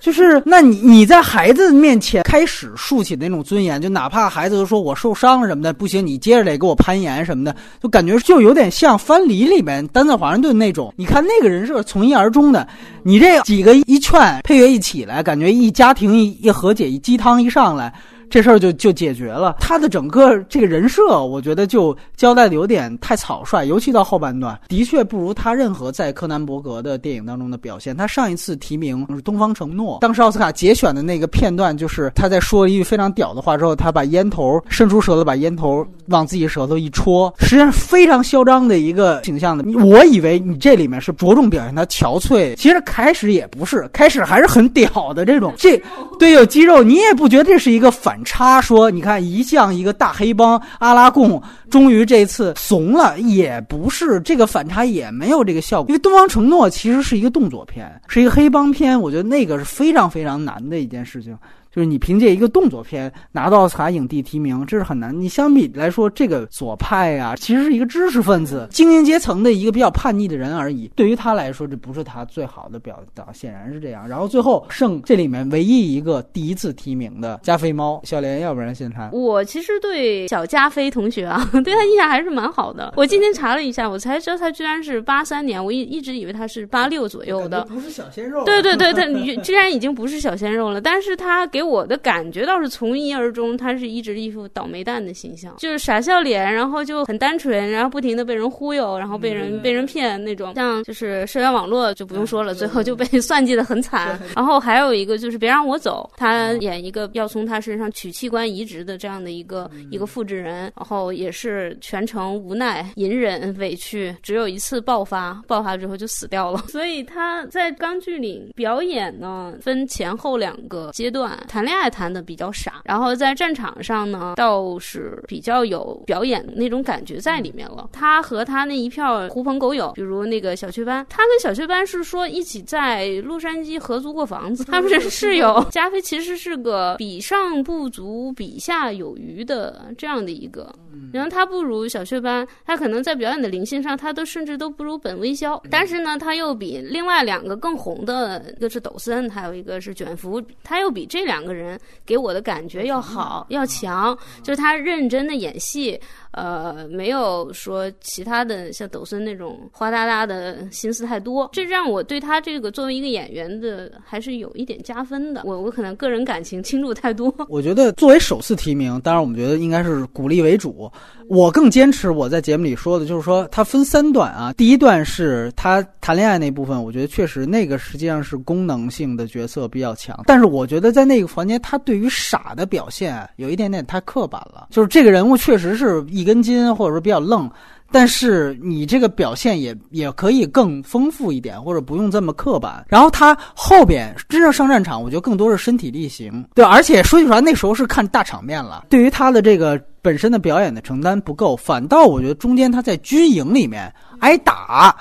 [0.06, 10.94] 就是，那你你在孩子面前开始竖起那种尊严，就哪怕孩子都说我受伤什么的不行，你接着得给我攀岩什么的，就感觉就有点像《藩篱》里面丹在华盛顿那种。
[10.96, 12.68] 你看那个人设从一而终的，
[13.02, 17.92] 你这几个一劝，配乐一起来，感觉一家庭一一和解，一鸡汤一上来。
[18.30, 19.56] 这事儿就就解决了。
[19.60, 27.96] 他的整个这个人设，我觉得就交代的有点太草率，尤其到后半段，的确不如他任何在柯南伯格的电影当中的表现。
[27.96, 39.64] 他上一次提名是《东方承诺》，当时奥斯卡节选的那个片段，就是他在说了一句非常屌的话之后，他把烟头伸出舌头，把烟头往自己舌头一戳，实际上非常嚣张的一个形象的。
[39.86, 45.54] 我以为你这里面是着重表现他憔悴，其实开始也不是，开始还是很屌的这种。
[45.58, 45.82] 这
[46.18, 48.15] 对有肌肉，你也不觉得这是一个反。
[48.16, 61.38] 反差说，你看一向一个大黑帮阿拉贡，终于这次怂了，也不是这个反差也没有这个效果，因为《东方承诺》其实是一个动作片，是一个黑帮片，我觉得那个是非常非常难的一件事情。
[61.76, 65.14] 就是你凭借一个动作片拿到奥斯卡影帝提名，这是很难。
[65.20, 70.90] 你相比来说，这个左派啊，其实是一个知识分子、精英阶层的一个比较叛逆的人而已。
[70.96, 74.08] 对于他来说，这不是他最好的表达，显然是这样。
[74.08, 79.10] 然后最后剩这里面唯一一个第一次提名的加菲猫，小莲，要不然先谈。
[79.12, 82.94] 我其实对小加菲同学啊， 对他印象还是蛮好的。
[82.96, 88.46] 我今天查了一下，我才知道他居然是八三年，我一一直以为他是八六左右的，不是小鲜肉。
[88.46, 89.06] 对对对， 他
[89.44, 91.65] 居然已经不是小鲜肉了，但是他给。
[91.66, 104.20] 我的感觉倒是从一而终，他是一直一副倒霉蛋的形象，就是傻笑脸，然后就很单纯，然后不停的被人忽悠，然后被人被人骗那种，像就是社交网络就不用说了，最后就被算计的很惨。
[104.36, 116.64] 然后还有一个就是别让我走，他演一个要从他身上取器官移植的这样的一个一个复制人，然后也是全程无奈、隐忍、委屈，只有一次爆发，爆发之后就死掉了。
[116.68, 127.88] 所以他在钢锯岭表演呢，分前后两个阶段，谈恋爱谈的比较傻，然后在战场上呢，倒是比较有表演那种感觉在里面了。
[127.94, 135.66] 他和他那一票狐朋狗友，比如那个小雀斑，他跟小雀斑是说一起在洛杉矶合租过房子， 他们是室友。
[135.72, 140.70] 加菲其实是个比上不足，比下有余的这样的一个，
[141.14, 156.02] 然后他不如小雀斑，他可能在表演的灵性上，他都甚至都不如本微笑，但是呢，他又比另外两个更红的，一个是抖森，还有一个是卷福，他又比这两个人给我的感觉要好要强，就是他认真的演戏。
[156.36, 165.42] 呃，没有说其他的像抖森那种花哒哒的心思太多，这让我对他这个作为一个演员的还是有一点加分的。
[165.46, 167.34] 我我可能个人感情倾注太多。
[167.48, 170.92] 我觉得作为首次提名，当然我们觉得应该是鼓励为主。
[171.28, 174.54] 我更坚持我在节目里说的，就是说他分三段啊。
[174.54, 180.22] 第一段是他谈恋爱那部分，我觉得确实那个实际上是功能性的角色比较强。
[180.28, 184.68] 但是我觉得在那个环节，他对于傻的表现有一点点太刻板了。
[184.70, 187.50] 就是这个人物确实是一根筋，或者说比较愣。
[187.92, 192.84] 但是你这个表现也也可以更丰富一点，或者不用这么刻板。
[192.90, 196.44] 然后他后边真正上战场，我觉得更多是身体力行。
[196.56, 198.86] 对，而且说句实话，那时候是看大场面了。
[198.90, 204.94] 对于他的这个本身的表演的承担不够，反倒我觉得中间他在军营里面挨打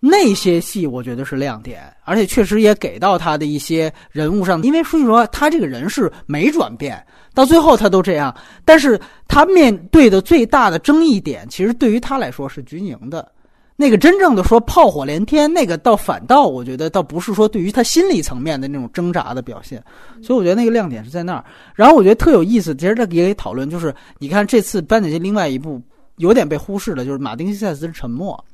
[0.00, 1.82] 那些戏，我觉得是亮点。
[2.04, 7.00] 而且确实也给到他的一些人物上，因为说句实话，他这个人是没转变。
[7.32, 8.34] 到最后他都这样，
[8.64, 13.30] 但是他面对的最大的争议点，其实对于他来说是军营的，
[13.76, 19.80] 那个真正的说炮火连天，那个倒反倒我觉得倒不是说对于他心理层面的那种挣扎的表现，
[20.20, 21.44] 所以我觉得那个亮点是在那儿。
[21.74, 25.80] 然后我觉得特有意思，其实这也可以讨论，就是你看这次颁奖季另外一部
[26.16, 28.34] 有点被忽视的，就是马丁·西塞斯的《沉默》，《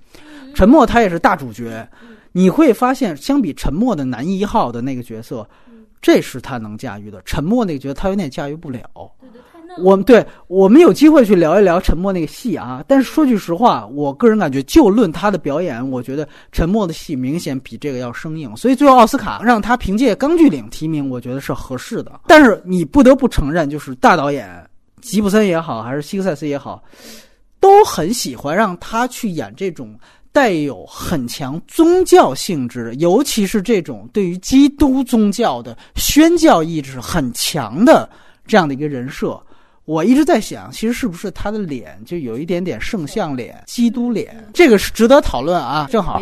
[0.56, 1.86] 沉默》他也是大主角，
[2.32, 5.46] 你会发现相比《沉默》的男一号的那个角色。
[6.00, 8.80] 这是他能驾驭的，沉默那个角色他有点驾驭不了。
[9.78, 12.82] 我们对我们有机会去聊一聊沉默那个戏啊。
[12.88, 18.56] 但是说句实话，我个人感觉，就论他的表演，我觉得沉默的戏明显比这个要生硬。
[18.56, 22.20] 所以最后奥斯卡让他凭借《钢锯岭》提名，我觉得是合适的。
[22.26, 24.48] 但是你不得不承认，就是大导演
[25.02, 26.82] 吉普森也好，还是希克塞斯也好，
[27.60, 29.98] 都很喜欢让他去演这种。
[30.36, 38.06] 带有很强宗教性质，尤其是这种对于基督宗教的宣教意志很强的
[38.46, 39.40] 这样的一个人设。
[39.86, 44.36] 我一直在想，其实是不是他的脸就有一点点圣像脸、基督脸？
[44.52, 45.86] 这个是值得讨论啊！
[45.88, 46.20] 正好，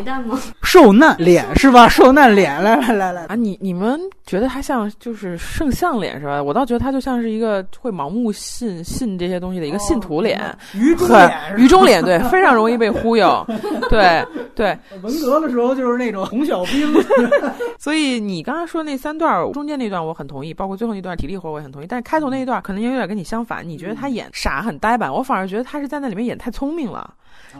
[0.62, 1.88] 受难脸 是吧？
[1.88, 3.34] 受难脸，来来来来啊！
[3.34, 6.42] 你你们觉得他像就是圣像脸是吧？
[6.42, 10.40] 我倒觉得他就像是一个会盲目信信这些东西的一个信徒脸，
[10.74, 13.42] 愚忠脸，愚忠脸，对，非常容易被忽悠，
[13.88, 14.22] 对
[14.54, 14.78] 对。
[15.02, 16.92] 文革的时候就是那种红小兵，
[17.80, 23.53] 所以你刚才说那三段中间那段我很同意，包括最后那段体力活我也很同意，但是开头那一段可能有点跟你相反。
[23.62, 27.14] 你觉得他演傻很呆板，我反而觉得他是在那里面演太聪明了。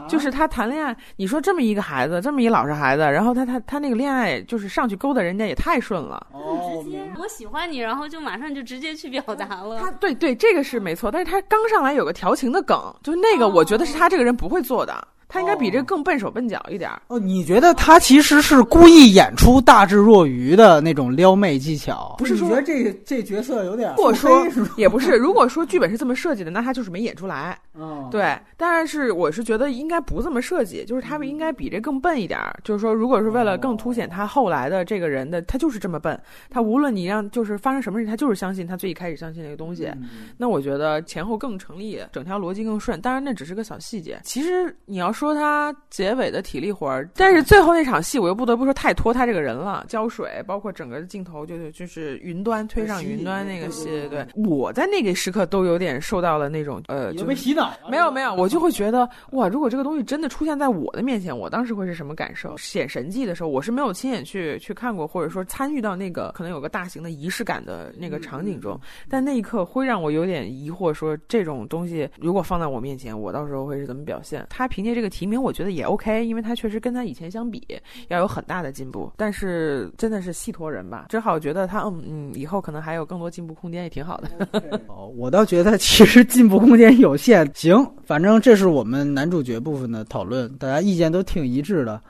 [0.09, 6.27] 就是他谈恋爱，你说这么一个孩子，这么一老实孩子，然后他他他那个恋爱就是上去勾搭人家也太顺了。
[6.33, 9.79] 哦，直接我喜欢你，然后就马上就直接去表达了。
[9.79, 15.07] 他对对，这个是没错，但是他刚上来有个调情的梗，就是那个我觉得是他这个人不会做的。
[15.35, 17.19] 他应该比这更笨手笨脚一点哦。
[17.19, 22.15] 你觉得他其实是故意演出大智若愚的那种撩妹技巧？
[22.17, 23.93] 不是说觉得这这角色有点？
[23.97, 27.59] 如果说也不是，如果说剧本是这么设计的，那他就是没演出来。
[27.77, 28.37] 嗯，对。
[28.57, 32.57] 但是我是觉得应该不这么设计，就是他们应该比这更笨一点儿。
[32.63, 36.19] 就是说，如果是为了更凸显他后来的这个人的，他就是这么笨。
[36.49, 39.89] 他无论你让就是发生什么事，他就是相信他最一开始相信那个东西。
[40.37, 42.99] 那我觉得前后更成立，整条逻辑更顺。
[43.01, 44.19] 当然那只是个小细节。
[44.23, 45.75] 其实你要说他。
[45.89, 49.85] 结尾的体力活儿，但是最后那场戏我又不得不说太拖他这个人了。
[49.87, 57.64] 浇水，包括整个镜头，就就是云端推上云端那个戏，对，我在那个时刻都有点受到了那种呃，就被洗脑。
[57.89, 62.57] 没有没有，我就会觉得哇，如果这个东西真的出现在我的面前，我当时会是什么感受？
[62.57, 68.77] 显神迹的时候，我是没有亲眼去去看过，或者说参与到那个可能有个大型的仪式感的那个场景中，
[69.09, 74.45] 但那一刻会让我有点疑惑，说这种东西如果放在我面前，我到时候会是怎么表现？
[74.49, 75.05] 他凭借这个。
[75.05, 77.61] 个提名，我觉得也 OK，因为他确实跟他以前相比
[78.07, 79.11] 要有很大的进步。
[79.15, 84.49] 但是真的是戏托人吧，只好觉得他嗯嗯，以后可能还有更多进步空间，也挺好的。
[84.89, 87.47] 哦，我倒觉得其实进步空间有限。
[87.55, 92.01] 行，反正这是我们男主角部分的讨论，大家意见都挺一致的。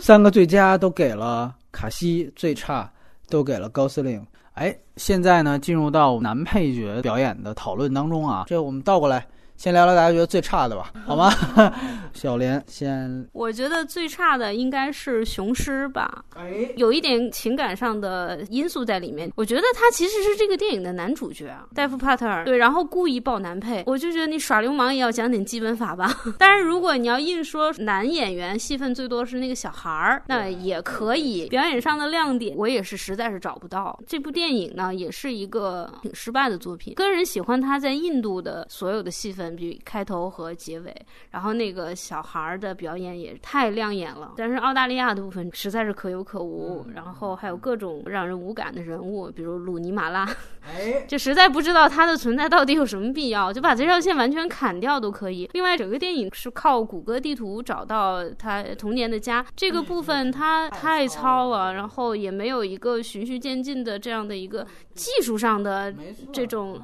[0.00, 2.90] 三个最佳都给了卡西，最差
[3.28, 4.26] 都给了高司令。
[4.54, 9.26] 哎，现在呢，进入到男配角表演的讨论当中啊，这我们倒过来。
[9.56, 11.32] 先聊聊大家觉得最差的吧，好吗？
[12.12, 19.32] 小莲先，我觉得最差的应该是雄狮吧，哎，有一点情感上的因素在里面。
[19.36, 26.12] 我觉得他其实是这个电影的男主角啊，戴夫·帕特尔，对，然后故意爆男配，我就觉得你耍流氓也要讲点基本法吧。
[26.38, 31.48] 但是，如果你要硬说男演员戏份最多是那个小孩儿，那也可以。
[31.48, 33.98] 表演上的亮点，我也是实在是找不到。
[34.06, 36.94] 这部电影呢，也是一个挺失败的作品。
[36.94, 39.43] 个人喜欢他在印度的所有的戏份。
[39.50, 40.94] 比开头和结尾，
[41.30, 50.24] 然后那个小孩儿的表演也太亮眼了，但是澳大利亚的部分实在是可有可无，然后还有各种让人无感的人物，比如鲁尼马拉，
[50.62, 55.48] 哎，就实在不知道他的存在到底有什么必要，就把这条线完全砍掉都可以。
[55.52, 65.94] 另外，整个电影是靠谷歌地图找到他童年的家，这个部分他太糙了，然后也没有一个循序渐进的这样的一个技术上的
[66.32, 66.80] 这种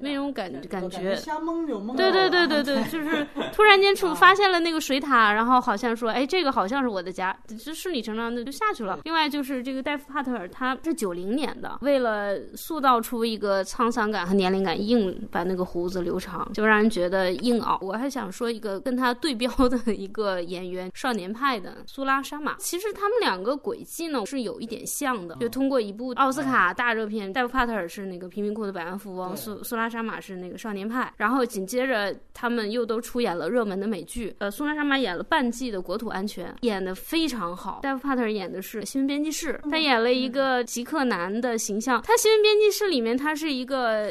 [0.00, 1.96] 那种感感觉，瞎蒙就蒙。
[1.96, 8.98] 对对对对对，就是 突然间出发现了那个水塔，然后好像说，哎，这个好像是我的家，就顺理成章的就下去了。
[9.04, 17.78] 另外就是这个戴夫帕特尔，他是九零年的，为了塑造出一个沧桑感和年龄感，硬把那个胡子留长，就让人觉得硬凹。
[17.80, 31.88] 我还想说一个跟他对标的一个演员，少年派的苏拉沙马，其实他们两个轨迹呢是有一点像的，就通过一部奥斯卡大热片，戴夫帕特尔是那个贫民窟的百万富翁，苏苏拉沙马是那个少年派，然后紧接着。
[31.88, 37.80] 着他们又都出演了热门的美剧，呃，苏拉沙玛演了半季的《国土安全》，演的非常好。
[37.82, 42.00] 戴夫帕特尔演的是新闻编辑室，他演了一个极客男的形象。
[42.02, 44.08] 他新闻编辑室里面他是一个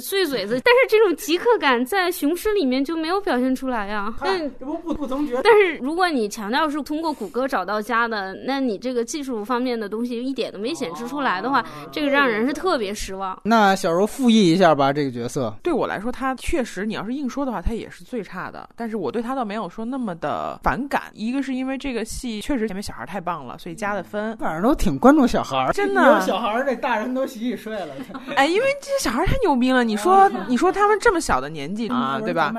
[0.00, 4.14] 碎嘴子，但是这种极客感在雄狮里面就没有表现出来呀。
[4.20, 5.40] 但这不不不同觉。
[5.42, 13.36] 但是如果你强调是通过谷歌找到家的，那你这个技术方面的东西一点都没显示出来的话，这个让人是特别失望。
[13.42, 16.98] 那小柔复议一下吧，这个角色对我来说，他确实你。
[16.98, 18.68] 要是硬说的话，他也是最差的。
[18.74, 21.02] 但是我对他倒没有说那么的反感。
[21.12, 24.36] 一个是因为这个戏确实前面小孩太棒了，所以加的分。
[24.36, 26.18] 反正都挺关注小孩，真的。
[26.18, 27.94] 有小孩，这大人都洗洗睡了。
[28.34, 29.84] 哎，因为这些小孩太牛逼了。
[29.84, 32.52] 你说，你说他们这么小的年纪 啊，对吧？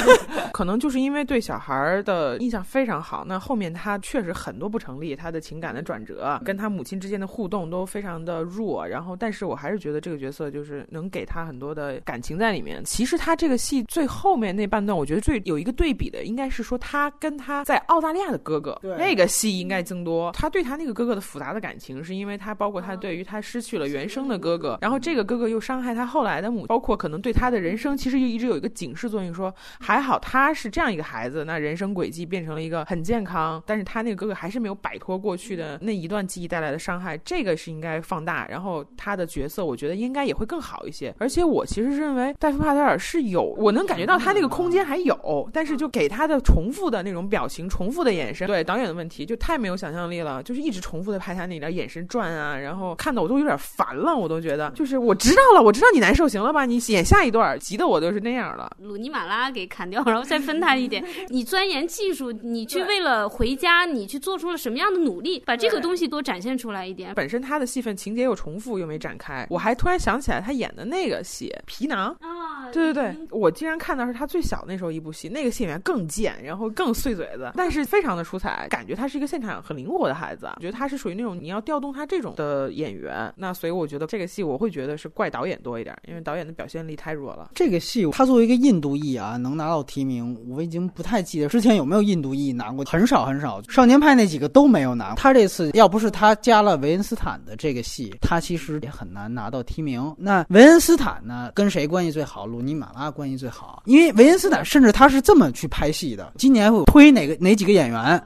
[0.52, 3.24] 可能就是因为对小孩的印象非常好。
[3.26, 8.86] 那后面他确实很多不成立，他的情感的转折，跟他母亲之间的互动都非常的弱。
[8.86, 12.82] 然后，但是我还是觉得这个角色就是能给他很多的感情在里面。
[12.84, 13.82] 其实他这个戏。
[13.84, 20.32] 最后面那半段，我觉得最有一个对比的，应该是说他跟他在澳大利亚的哥哥，那个戏应该增多。
[20.32, 41.14] 他对他那个哥哥的复杂的感情，是因为他包括他对于他失去了原生的哥哥，然后这个哥哥又伤害他后来的母，包括可能对他的人生，其实又一直有一个警示作用，说还好他是这样一个孩子，那人生轨迹变成了一个很健康，但是他那个哥哥还是没有摆脱过去的那一段记忆带来的伤害，这个是应该放大，然后他的角色，我觉得应该也会更好一些。
[41.18, 43.72] 而且我其实认为戴夫帕特尔是有我。
[43.78, 56.66] 能感觉到他那个空间还有，但是就给他的重复的那种表情、重复的眼神，对导演的问题就太没有想象力了，就是一直重复的拍他那点眼神转啊，然后看的我都有点烦了，我都觉得就是我知道了，我知道你难受，行了吧？
[56.66, 58.68] 你演下一段，急的我都是那样了。
[58.80, 61.04] 鲁尼马拉给砍掉，然后再分他一点。
[61.28, 65.40] 你钻研技术，你去为了回家，你去做出了什么样的努力？
[65.46, 67.14] 把这个东西多展现出来一点。
[67.14, 80.50] 本身他的戏份情节又重复又没展开，我还突然想起来他演的那个戏《皮囊》啊，对对对，我我竟然看到是他最小那时候一部戏，那个戏演员更贱，然后更碎嘴子，但是非常的出彩，感觉他是一个现场很灵活的孩子。
[80.56, 87.52] 我觉得他是属于那种你要调动他这种的演员，那所以我觉得这个戏我会觉得是怪导演多一点，因为导演的表现力太弱了。
[87.54, 93.62] 这个戏他作为一个印度裔啊，能拿到提名，我已经不太记得之前有没有印度裔拿过，很少很少。
[93.70, 100.14] 少年派那几个都没有拿，他这次要不是他加了维恩斯坦的这个戏，他其实也很难拿到提名。
[100.18, 102.44] 那维恩斯坦呢，跟谁关系最好？
[102.44, 104.28] 鲁尼马拉关系最好，因为维。
[104.28, 108.22] 恩斯坦甚至他是这么去拍戏的：今年会推哪个哪几个演员，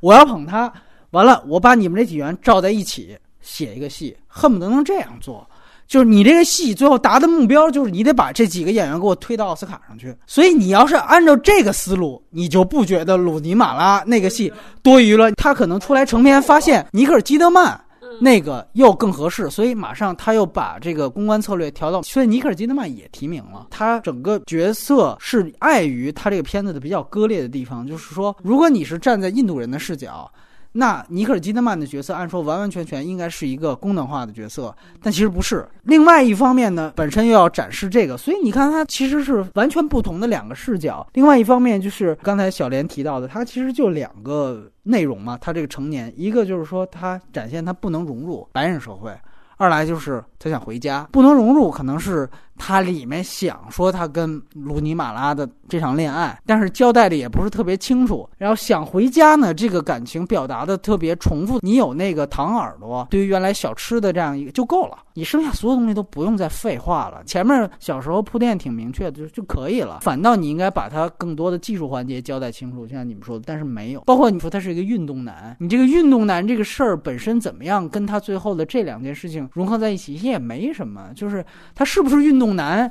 [0.00, 0.70] 我要捧他。
[1.12, 5.48] 完了，我把你们这几员罩在一起写一个戏，恨不得能这样做。
[5.88, 10.14] 就是你这个戏最后达的目标，就是你得把这几个演员给我推到奥斯卡上去。
[10.26, 14.52] 所以你要是按照这个思路，你就不觉得鲁尼马拉那个戏
[14.82, 15.32] 多余了。
[15.32, 17.78] 他可能出来成片，发现尼克尔基德曼。
[18.20, 24.00] 那个又更合适，所以马上他又把这个公关策略调到，所以尼克尔基德曼也提名了他。
[24.00, 30.30] 整个角色是碍于他这个片子的比较割裂的地方，就是说，如果你是站在印度人的视角。
[30.72, 35.68] 那尼克尔基德曼的角色，按说完完全全应该是一个功能化的角色，但其实不是。
[35.84, 41.06] 另外一方面呢，本身又要展示这个，所以你看他其实是完全不同的两个视角。
[41.12, 49.14] 另外一方面就是刚才小莲提到的，他其实就两个内容嘛，他这个成年，一个就是说他展现他不能融入白人社会，
[49.58, 52.28] 二来就是他想回家，不能融入可能是。
[52.64, 58.28] 他里面想说他跟鲁尼马拉的这场恋爱，但是交代的也不是特别清楚。
[58.38, 61.58] 然后想回家呢，这个感情表达的特别重复。
[61.60, 67.20] 你有那个糖耳朵，对于原来小吃的这样一个就够了，你剩下所有东西都不用再废话了。
[67.24, 69.98] 前面小时候铺垫挺明确的就就可以了。
[70.02, 74.02] 反倒你应该把他更多的技术环节交代清楚，就像你们说的，但是没有。
[74.02, 82.51] 包括你说他是一个运动男，你这个运动男这个事儿本身怎么样，跟他最后的这两件事情融合在一起也没什么，就是他是不是运动。
[82.52, 82.90] 南，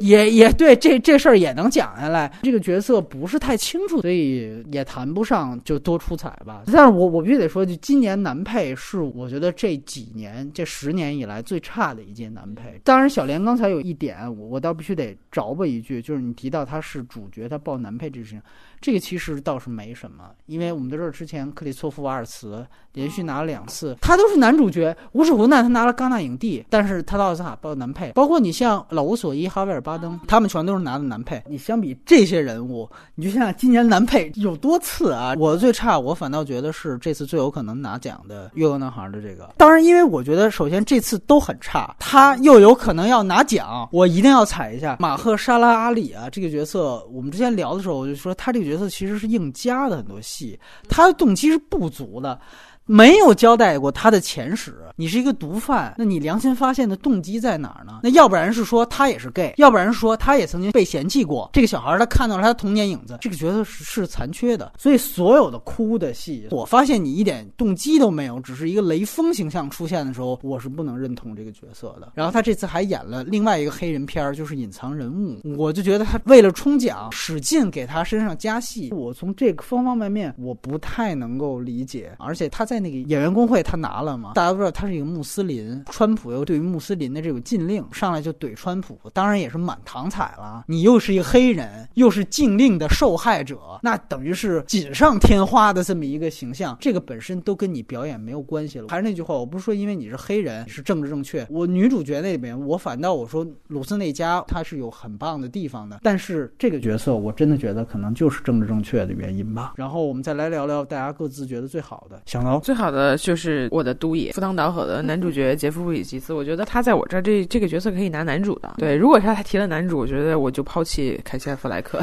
[0.00, 2.32] 也也对，这这事儿也能讲下来。
[2.42, 6.62] 这个角色不是太清楚，所以也谈不上就多出彩吧。
[6.66, 12.80] 但是我我必须得说，就今年男配是我觉得这几年这十年以来最差的一届男配。
[12.84, 18.42] 当然，小莲刚才有一点，我我倒必须得着吧一句，就是你提到他是主角，他报男配这事情。
[18.80, 24.94] 这个其实倒是没什么，因为我们在这之前，克里索夫·瓦尔茨连续拿了两次，他都是男主角。
[25.12, 28.12] 无耻湖南他拿了戛纳影帝，但是他到奥斯卡报男配。
[28.12, 31.40] 包括你像老无所依、哈维尔尔·巴登，他们全都是拿的男配。
[31.46, 35.34] 你相比这些人物，你就想想今年男配有多次啊！
[35.38, 39.54] 我最差，我反倒觉得是这次最有可能拿奖的《月光男孩》的这个。
[39.56, 46.28] 当然，因为我觉得首先这次都很差，他又有可能要拿奖，我一定要踩一下马赫沙拉阿里啊！
[46.28, 48.64] 这个角色，我们之前聊的时候我就说他这个。
[48.64, 50.58] 角色其实是硬加的很多戏，
[50.88, 52.40] 他的动机是不足的。
[52.86, 54.80] 没有交代过他的前史。
[54.96, 57.98] 你是一个毒贩，那你良心发现的动机在哪儿呢？
[58.04, 61.50] 那要不然是说他也是 gay，要不然说他也曾经被嫌弃过。
[61.52, 64.72] 这个小孩他看到了他童年影子，这个角色是是残缺的。
[64.78, 72.12] 所以所有的哭的戏，我发现你一点动机都没有，只是一个雷锋形象出现的时候，我是不能认同这个角色的。
[72.14, 78.90] 然后他这次还演了另外一个黑人片儿，就是隐藏人物，我就觉得他为了冲奖使劲给他身上加戏。
[78.92, 82.73] 我从这个方方面面我不太能够理解，而且他在。
[82.74, 84.32] 在那个演员工会，他拿了吗？
[84.34, 90.64] 大家都知道他是一个穆斯林，川普又对于穆斯林的这种禁令，上来就怼川普，当然也是满堂彩了。
[90.66, 98.88] 你又是一个黑人，又是禁令的受害者，那等于是锦上添花的这么一个形象，这个本身都跟你表演没有关系了。
[98.88, 109.74] 还是那句话，我不是说因为你是黑人你是政治正确，我女主角那边我反倒我说鲁斯内加他是有很棒的地方的，但是这个角色我真的觉得可能就是政治正确的原因吧。
[109.76, 112.63] 然后我们再来聊聊大家各自觉得最好的，想到。
[112.64, 118.76] 最好的就是我的都野，赴汤蹈火的男主角杰夫·布里吉斯，我觉得他在我这儿这这个角色可以拿男主的。
[118.78, 122.00] 对，如果是他提了男主，我觉得我就抛弃凯西·弗莱克。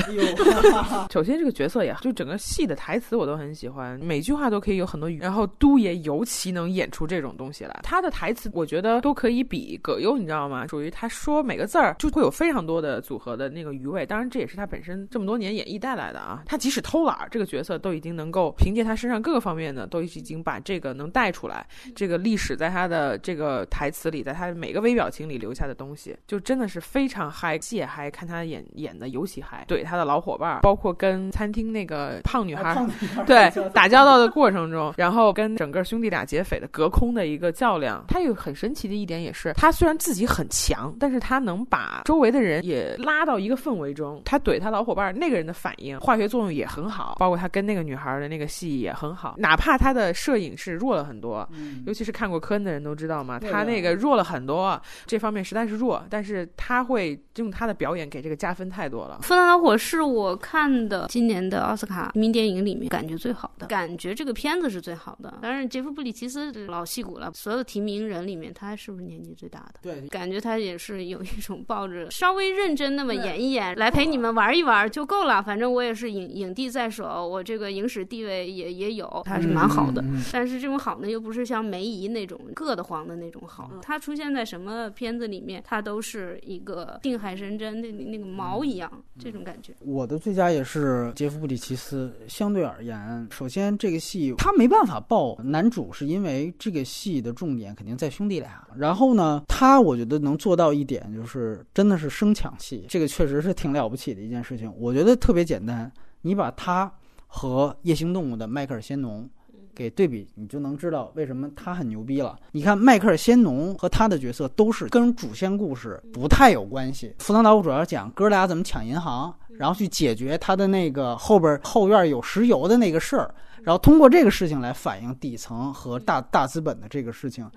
[1.11, 5.17] 首先这个角色也就整个戏的台词我都很喜欢，每句话都可以有很多语。
[5.19, 10.67] 然后都爷尤其能演出这种东西来，他的台词我觉得都可以比葛优，你知道吗？
[10.67, 14.05] 属于他说每个字儿就会有非常多的组合的那个余味。
[14.05, 16.43] 当然这也是他本身这么多年演绎带来的啊。
[16.45, 20.91] 他即使偷懒，这个角色都已经能够凭借他身上各个方面的，都已经把这个。
[20.93, 29.65] 能带出来这个历史，在他的这个台词里，在他每个微表情里留下的东西，就真的是非常嗨，戏也嗨，看他演演的尤其嗨。
[29.67, 32.75] 怼他的老伙伴，包括跟餐厅那个胖女孩，
[33.25, 38.03] 对打交道的过程中，然后跟整个兄弟俩劫匪的隔空的一个较量。
[38.07, 44.21] 他有很神奇的一点也是，他虽然自己很强，但是他能把周围的人也拉到一个氛围中。
[44.25, 50.71] 他怼他老伙伴那个人的反应，化学作用也很好，包括他跟那个女孩的那个戏也很好，哪怕他的摄影是。
[50.81, 51.47] 弱了很多，
[51.85, 56.03] 尤其是看过科恩的人都知道嘛，他那个弱了很多，这方面实在是弱。
[56.09, 59.19] 但是他会用他的表演给这个加分太多了。
[59.23, 65.37] 《复旦老火》是我看的今年的奥斯卡提名电影里面感觉最好的，感觉这个片子是最好的。
[65.41, 69.79] 当然，杰夫·布里奇斯老戏骨了，所有提名人里面，他是不是年纪最大的？
[69.83, 75.43] 对，感觉他也是有一种抱着稍微认真那么演一演，来陪你们玩一玩就够了。
[75.43, 80.01] 反正我也是影影帝在手，我这个影史地位也也有，还是蛮好的。
[80.31, 80.71] 但是这。
[80.71, 83.69] 种好呢，又不是像梅姨那种硌得慌的那种好。
[83.81, 89.73] 它出现在什么片子里面，它都是一个定海神针，那那个毛一样，这种感觉。
[89.81, 92.09] 我的最佳也是杰夫·布里奇斯。
[92.29, 98.65] 相对而言，首先这个戏他没办法报男主，是因为这个戏的重点肯定在兄弟俩。
[98.77, 104.73] 然后呢，他我觉得能做到一点，就是真的是生抢戏，这个确实是挺了不起的一件事情。
[104.79, 106.89] 我觉得特别简单，你把他
[107.27, 109.29] 和《夜行动物》的迈克尔·仙农。
[109.75, 112.37] 给对比，你就能知道为什么他很牛逼了。
[112.51, 117.07] 你看迈克尔·仙农和他的角色都是跟主线故事不太有关系。
[117.23, 127.49] 《赴汤蹈火》主要讲哥俩怎么抢银行，然后去解决他的那个后边后院有石油的那个事儿，然后通过这个事情来反映底层和大大资本的这个事情。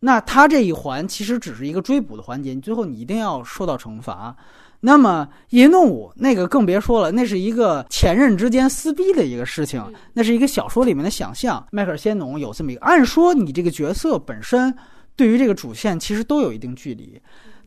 [0.00, 4.34] 那他这一环其实只是一个追捕的环节，你最后你一定要受到惩罚。
[4.80, 11.64] 那么《夜行动物》那个更别说了，那是一个前任之间撕逼的一个事情，那是一个小说里面的想象。
[11.70, 14.74] 迈克尔·仙农有这么一个，按说你这个角色本身
[15.14, 17.20] 对于这个主线其实都有一定距离，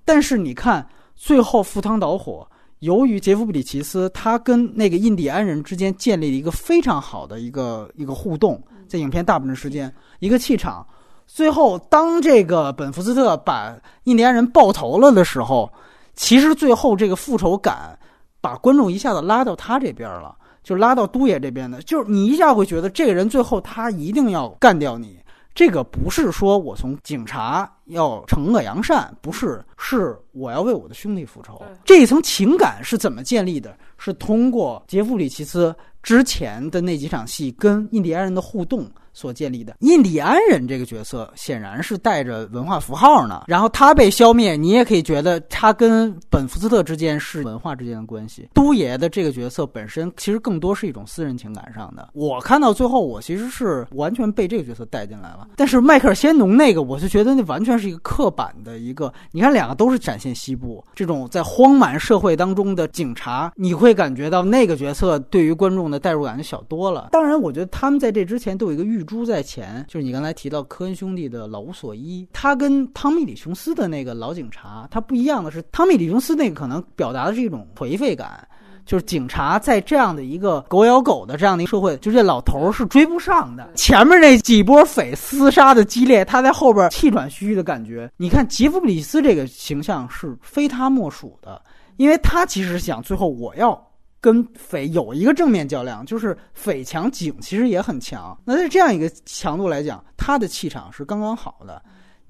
[0.03, 2.47] 但是你看最后赴汤蹈火，
[2.80, 10.86] 由于杰夫·布里奇斯他跟那个印第安人之间建立了一个非常好的一个一个互动，在影片大部分时间一个气场。
[11.28, 15.72] 最后，当这个本·福斯特把印第安人爆头了的时候，
[16.16, 17.97] 其实最后这个复仇感
[18.39, 25.20] 把观众一下子拉到他这边了，就拉到都爷这边的，就是你一下会觉得这个人最后他一定要干掉你。
[25.55, 31.61] 这个不是说我从警察要惩恶扬善，不是，是我要为我的兄弟复仇。
[31.86, 33.78] 这一层情感是怎么建立的？
[33.99, 38.89] 是通过杰弗里奇斯之前的那几场戏跟印第安人的互动。
[39.14, 48.49] 所建立的印第安人这个角色显然是带着文化符号呢，然后他被消灭，你也可以觉得他跟本福斯特之间是文化之间的关系。
[48.53, 52.09] 都爷的这个角色本身其实更多是一种私人情感上的。
[52.14, 55.47] 我看到最后，我其实是完全被这个角色带进来了。
[55.55, 59.14] 但是迈克尔·仙农那个，我就觉得那完全是一个刻板的一个。
[59.32, 67.09] 你看，两个都是展现西部这种在荒蛮社会当中的警察，你会感觉到那个角色对于观众的代入感就小多了。
[67.11, 69.03] 当然，我觉得他们在这之前都有一个预。
[69.04, 78.47] 猪在前，就是你刚才提到科恩兄弟的老无所依，他跟汤米李琼斯的那个老警察，他不一样的是，汤米李琼斯那个可能表达的是一种颓废感，
[78.86, 83.72] 就是警察在这样的一个狗咬狗的这样的一个社会，就这老头是追不上的。
[83.76, 88.12] 前面那几波匪厮杀的激烈，他在后边气喘吁吁的感觉。
[88.18, 91.62] 你看吉夫布里斯这个形象是非他莫属的，
[91.97, 93.80] 因为他其实想最后我要。
[94.24, 98.39] 跟匪有一个正面较量，就是匪强警其实也很强。
[98.45, 101.84] 那在这样一个强度来讲，他的气场是刚刚好的。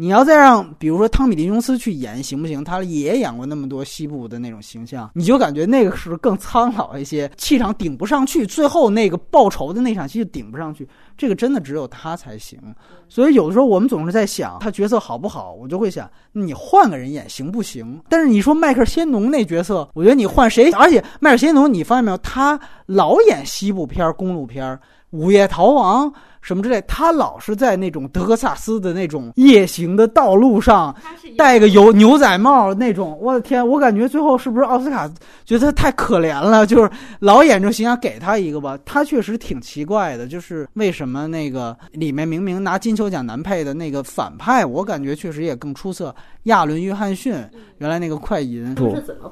[0.04, 2.62] 你要再让，比如说汤米·迪琼斯去演，行不行？
[2.62, 8.46] 他也演过那么多西部的那种形象，你就感觉那个时候更苍老一些，气场顶不上去。
[8.46, 10.86] 最后那个报仇的那场戏就顶不上去，
[11.18, 12.60] 这个真的只有他才行。
[13.08, 17.98] 所以有的时候我们总是在想他角色好不好，我就会想你换个人演行不行？
[18.10, 20.70] 但是你说迈克尔·仙农那角色，我觉得你换谁？
[20.74, 24.70] 而且迈克尔·仙农，你发现没有，他老演西部片、公路片，
[25.12, 26.12] 《午夜逃亡》。
[26.44, 30.94] 什么之类，他老是在那种德克萨斯的那种夜行的道路上，
[31.38, 33.18] 戴个有牛仔帽那种。
[33.22, 35.10] 我的天，我感觉最后是不是奥斯卡
[35.46, 38.78] 觉得他太可怜了，就是老演这种形象，给他一个吧。
[38.84, 46.14] 他确实挺奇怪的，就是为什么那个里面明明拿金球奖男配的那个反派，我感觉确实也更出色。
[46.44, 47.34] 亚伦·约翰逊，
[47.78, 48.76] 原来那个快银，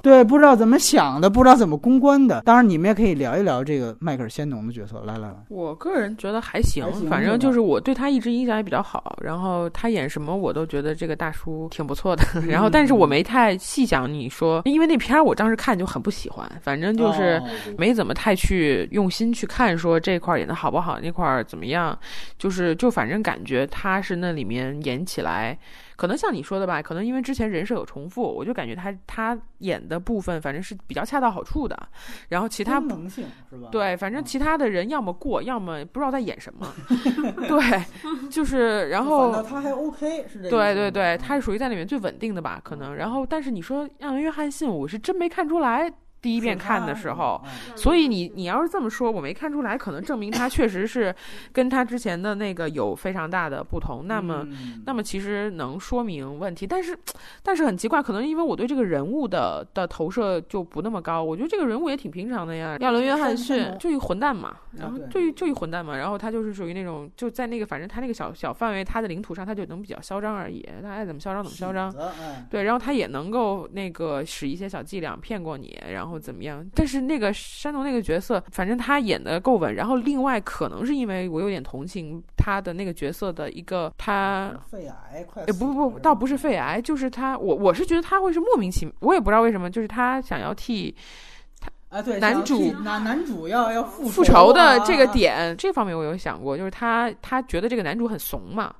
[0.02, 2.42] 对，不知道怎么想的，不知道怎么公关的。
[2.46, 5.02] 当然，你们也可以聊一聊这个迈克尔·仙农的角色。
[5.06, 9.18] 来来来，我个人觉得还行，反正就是我对他一直印象也比较好。
[9.22, 12.24] 然后他演什么我都觉得这个大叔挺不错的。
[12.48, 17.42] 然后，但是我没太细想你说，因为那片儿我当时看就很不喜欢，反正就是
[17.78, 21.98] 没怎么太去用心去看，说这块演的好不好，那块怎么样，
[22.38, 25.58] 就是就反正感觉他是那里面演起来。
[26.02, 31.78] 可能像你说的吧，可能因为之前人设有重复，我就感觉他他演的部分反正是比较恰到好处的，
[32.30, 33.68] 然后其他能性是吧？
[33.72, 36.68] 对，反正其他的人要么过，要么不知道在演什么。
[37.48, 37.86] 对，
[38.32, 40.50] 就是然后他还 OK 是这。
[40.50, 42.60] 对对对，他是属于在里面最稳定的吧？
[42.64, 45.88] 可能，然后但是你说让约翰逊，我是真没看出来。
[46.22, 47.42] 第一遍看的时候，
[47.76, 51.14] 所以你你要是这么说，我没看出来，可能证明他确实是
[51.52, 54.06] 跟他之前的那个有非常大的不同。
[54.06, 54.48] 那么，
[54.86, 56.68] 那么其实能说明问题。
[56.68, 56.96] 但是，
[57.42, 61.24] 但是很奇怪，可能因为我对这个人物的的投射就不那么高。
[61.24, 71.92] 我觉得这个人物也挺平常的呀，亚伦·约翰逊就一混蛋嘛，然后就一就一混蛋嘛，然后他就是属于那种就在那个反正他那个小小范围他的领土上，他就能比较嚣张而已，他爱怎么嚣张怎么嚣张。
[72.52, 76.11] 对，然后他也能够那个使一些小伎俩骗过你，然后。
[76.12, 76.62] 然后怎么样？
[76.76, 79.74] 但是那个山东那个角色，反正他演的够稳。
[79.76, 90.94] 然后另外可能是因为我有点同情他的那个角色的一个他肺癌快不不不，倒不是肺癌，就是他我我是觉得他会是莫名其妙，我也不知道为什么，就是他想要替
[91.62, 98.76] 他啊对男主男男主要要复复仇的这个点，这方面我有想过，就是他他觉得这个男主很怂嘛。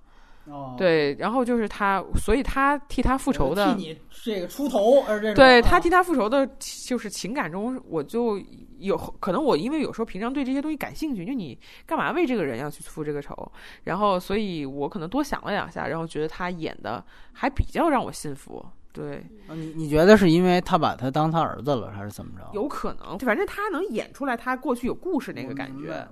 [0.52, 6.46] 哦，对，然后就是他，所以他替他复仇的替，你这个出头，而这种啊对他替他复仇的，
[6.86, 8.40] 就是情感中，我就
[8.80, 13.52] 有可能我因为有时候平常对这些东西感兴趣，就你干嘛为这个人要去复这个仇？
[13.84, 18.66] 然后，所以我可能多想了两下，然后觉得他演的还比较让我信服。
[18.94, 19.16] 对，
[19.48, 22.44] 啊你你觉得是因为他把他当他儿子了，还是怎么着？
[22.54, 26.06] 有可能，反正他能演出来他过去有故事那个感觉。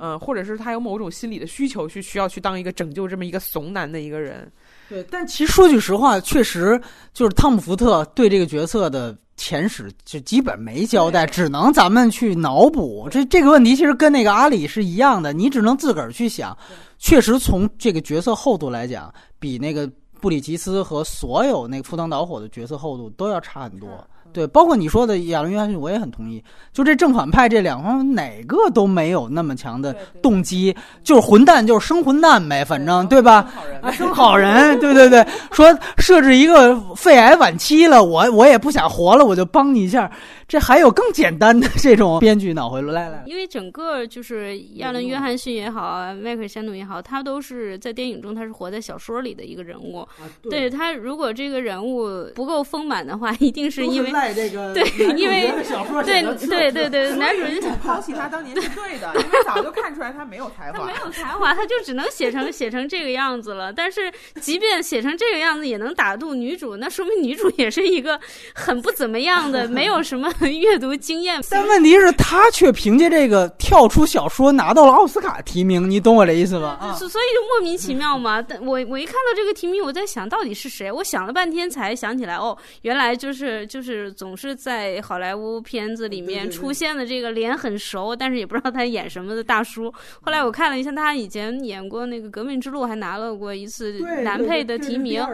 [0.00, 4.50] 嗯，或者是他有某种心理的需求，去需要去当一个拯救这么一个怂男的一个人。
[4.88, 6.80] 对，但其实说句实话，确实
[7.14, 13.08] 就是汤姆·福特对这个角色的前史就基本没交代，只能咱们去脑补。
[13.10, 16.56] 这这个问题其实跟那个阿里是一样的，你只能自个儿去想。
[16.98, 19.90] 确实，从这个角色厚度来讲，比那个
[20.26, 23.88] 布里吉斯和所有那个赴汤蹈火的角色厚度都要差很多。
[24.32, 26.42] 对，包括你说的亚伦·约翰逊，我也很同意。
[26.72, 33.46] 就这正反派这两方，哪个都没有那么强的动机，就是混蛋，就是生混蛋呗，反正对吧？
[33.54, 40.10] 好人啊，生好人，对对对，说设置一个肺癌晚期了，我我也不想活了，我就帮你一下。
[40.48, 49.98] 这还有更简单的这种 编剧脑回路，来来，因为整个就是亚伦·约翰逊也好啊，迈克尔·山努也好，他都是在电影中他是活在小说里的一个人物。
[50.00, 50.08] 啊
[50.48, 54.84] 对他，如果这个人物不够丰满的话， 一定是因为赖这个 对
[55.16, 60.92] 因为小说对对对对，男主人抛弃他当年是对的，因为早就看出来他没有才华他没。
[61.04, 63.72] 有才华，他就只能写成写成这个样子了。
[63.72, 68.18] 但是，即便写成这个样子也能打动女主，那说明女主也是一个
[68.54, 71.40] 很不怎么样的，没有什么 阅读经验。
[71.50, 76.78] 但问题是，他却凭借这个跳出小说拿到了奥斯卡提名，你懂我这意思吧？
[76.80, 78.42] 啊，所所以就莫名其妙嘛。
[78.42, 80.90] 但我我一看到这个提名，我在想到底是谁？
[80.90, 89.92] 我想了半天才想起来，哦，原来就是就是总是在好莱坞片子里面出现的这个脸很熟，但是也不知道他演什么的大叔。
[90.20, 95.24] 后来我看了一下，他以前演过那个《革命之路》，还拿了过一次男配的提名。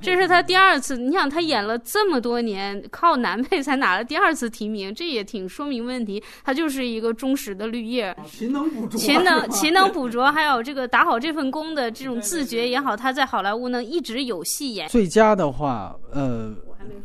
[0.00, 6.22] 这是他第二次，你想他演了这么多年，靠男配才拿了第二次提名，这也挺说明问题。
[6.42, 14.88] 他就是一个忠实的绿叶，勤能补拙，勤能勤能补拙， 还有这个打好这份工的这种自觉也好，他在好莱坞能一直有戏演。
[14.88, 16.54] 最佳的话，呃，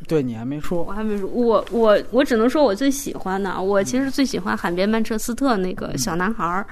[0.07, 6.65] 对你还没说我，还没说，我我我只能说我最喜欢的，我其实最喜欢海边曼彻斯特那个小男孩儿，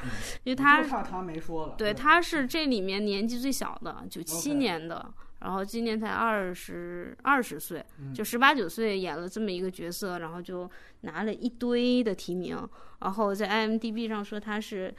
[0.44, 1.76] 因为他他没说了。
[1.78, 5.06] 对，他是这里面年纪最小的，九七年的，
[5.40, 10.70] 然后今年才二十二十岁，嗯就十八九岁演了这么一个角色，然后就
[11.02, 12.58] 拿了一堆的提名，
[13.00, 14.94] 然后在 IMDB 上说他是。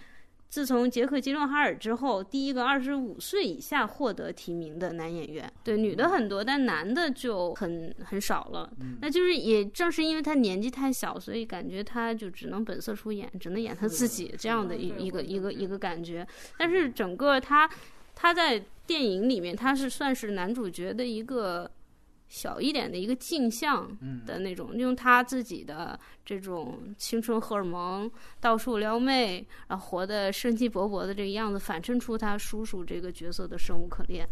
[0.51, 8.73] 自从杰克·吉伦哈尔之后，第一个二十五岁以下获得提名的男演员，对女的很多，但男的就很很少了。
[9.03, 16.27] 那就是也正是因为他年纪太小，所以感觉他就只能本色出演，只能演他自己这样的一一个一个一个感觉。
[16.57, 17.69] 但是整个他
[18.21, 21.71] 他在电影里面，他是算是男主角的一个
[22.29, 23.89] 小一点的一个镜像
[24.27, 28.11] 的那种，用他自己的这种青春荷尔蒙
[28.41, 34.29] 到处撩妹，然后活得生机勃勃的这个样子，反衬出他叔叔这个角色的生无可恋。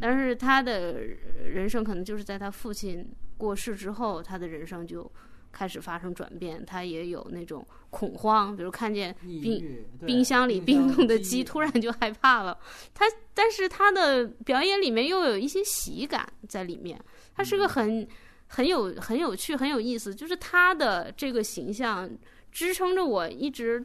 [0.00, 1.02] 但是他的
[1.44, 3.06] 人生可能就是在他父亲
[3.36, 5.12] 过世之后，他的人生就
[5.52, 12.58] 开始发生转变，他也有那种恐慌，比如看见冰冰箱里冰冻的鸡，突然就害怕了。
[12.92, 17.00] 他，但是他的表演里面又有一些喜感在里面，
[17.34, 18.06] 他是个很
[18.46, 22.10] 很有很有趣、很有意思，就是他的这个形象
[22.52, 23.84] 支撑着我一直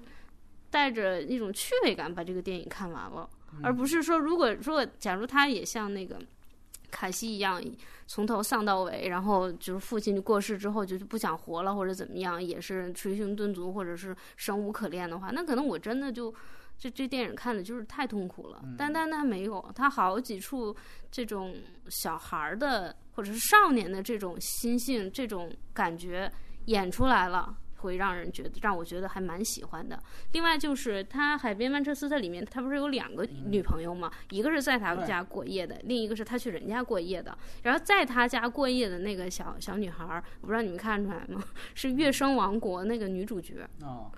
[0.69, 3.29] 带着一种趣味感把这个电影看完了，
[3.63, 6.19] 而不是说如果说假如他也像那个。
[6.91, 7.63] 凯西一样，
[8.05, 16.31] 从头丧到尾，然后就是父亲过世之后就不想活了，或者怎么样，也是捶胸顿足，或者是生无可恋的话，那可能我真的就
[16.77, 18.61] 这这电影看的就是太痛苦了。
[18.77, 20.75] 但但他没有，他好几处
[21.09, 21.55] 这种
[21.87, 26.31] 小孩儿的或者是少年的这种心性、这种感觉
[26.65, 27.55] 演出来了。
[27.81, 30.01] 会让人觉得让我觉得还蛮喜欢的。
[30.31, 34.11] 另外就是他《海边曼彻斯特》里面，他不是有两个女朋友吗？
[34.29, 37.37] 一个是在他家过夜的，另一个是他去人家过夜的。
[37.63, 41.43] 然后在他家过夜的那个小小女孩儿，我不知道你们看出来吗？
[41.75, 43.67] 是《月升王国》那个女主角。
[43.81, 44.11] 哦，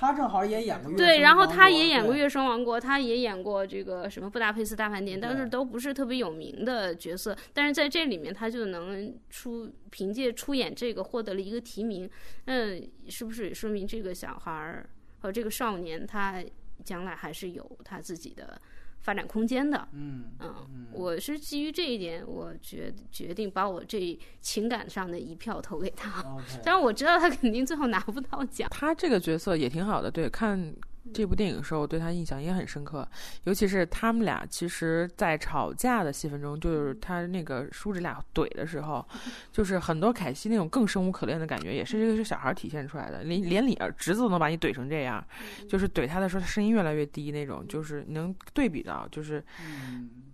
[0.00, 0.92] 他正好也演过。
[0.96, 7.36] 对，然后他也演过《月升王国》，他也演过这个什么《布达佩斯大饭店》，但是都不是特别有名的角色。
[7.52, 12.08] 但是在这里面，他就能出凭借出演这个获得了一个提名。
[12.44, 14.88] 嗯，是不是也说明这个小孩儿
[15.18, 16.40] 和这个少年他
[16.84, 18.56] 将来还是有他自己的
[19.00, 19.88] 发展空间的？
[19.92, 26.22] 嗯嗯，我是基于这一点，我决决定把我这情感上的一票投给他。
[26.46, 28.68] 虽 然我知道他肯定最后拿不到奖。
[28.70, 30.74] 他这个角色也挺好的，对，看
[31.12, 33.06] 这部电影的时候，我对他印象也很深刻，
[33.44, 39.06] 尤其是他们俩其实，在吵架的戏份中，就是他那个叔侄俩怼的时候，
[39.52, 45.24] 就是很多凯西那种更生无可恋的感觉，也是这个是小孩体现出来的，连连你儿侄子都能把你怼成这样，
[45.68, 49.42] 就是怼他的时候，他声音越来越低那种，就是能对比到，就是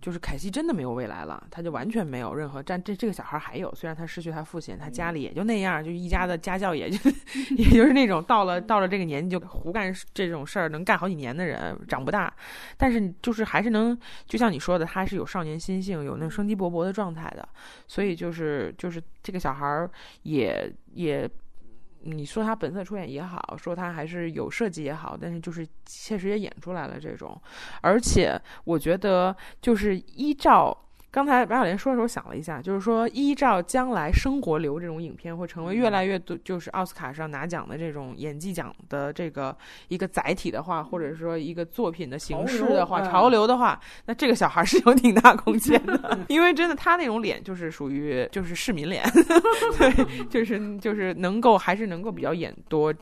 [0.01, 7.11] 就是凯西真的没有未来了，他就完全没有任何，但这这个小孩还有，虽然他失去他父亲，他家里也就那样，就一家的家教也就
[7.57, 10.64] 也就是那种到了到了这个年纪就胡干这种事儿。
[10.69, 12.33] 能干好几年的人长不大，
[12.77, 17.47] 但是就是还是能，就像你说的，他是有少年心性，有那生机勃勃的状态的。
[17.87, 19.89] 所以就是就是这个小孩儿
[20.23, 21.29] 也也，
[22.01, 27.41] 你说他本色出演也好，说他还是有设计也好，但是就是确实也演出来了这种。
[27.81, 30.84] 而且我觉得就是依照。
[31.15, 39.55] 刚才白小莲说的时候，想了一下，就是说，依照将来生活流这种影片会成为越来越多，就是奥斯卡上拿奖的这种演技奖的这个
[39.87, 49.01] 一个载体的话，或者说一个作品的形式的话，潮流的话，那这个小孩是有挺大空间的， 因为真的他那种脸就是属于就是市民脸，
[49.79, 52.93] 对，就是就是能够还是能够比较演多。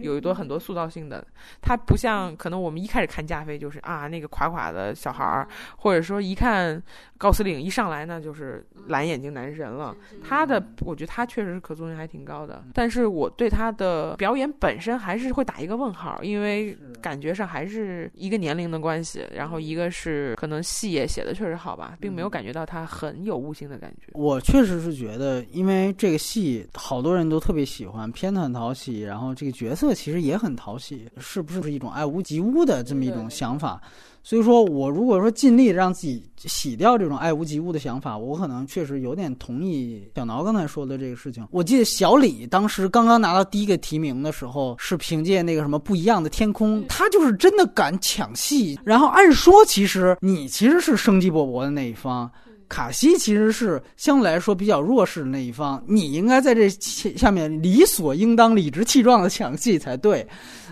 [0.00, 1.26] 有一多很多塑造性的，
[1.60, 6.82] 他不像可能我们一开始看加菲就是啊那个垮垮的小孩儿，或者说一看
[7.18, 9.94] 高司令一上来呢就是蓝眼睛男神了。
[10.22, 24.12] 他的我觉得他确实是可塑性还挺高的，但是我对他的表演本身还是会打一个问号，因为感觉上还是一个年龄的关系，然后一个是可能戏也写的确实好吧，并没有感觉到他很有悟性的感觉。
[24.14, 33.80] 我确实是觉得，因为这个戏好多人都特别喜欢，片子很讨喜，然后这个角色其实也很讨喜，是不是一种爱屋及乌的这么一种想法？
[34.26, 41.46] 所以说我如果说尽力让自己洗掉这种爱屋及乌的想法，我可能确实有点同意小挠刚才说的这个事情。
[41.50, 48.80] 我记得小李当时刚刚拿到第一个提名的时候，是凭借那个什么不一样的天空，他就是真的敢抢戏。
[48.82, 52.30] 然后按说，其实你其实是生机勃勃的那一方。
[52.68, 60.26] 卡西其实是相对来说比较弱势的那一方，你应该在这下面理所应当、理直气壮的抢戏才对。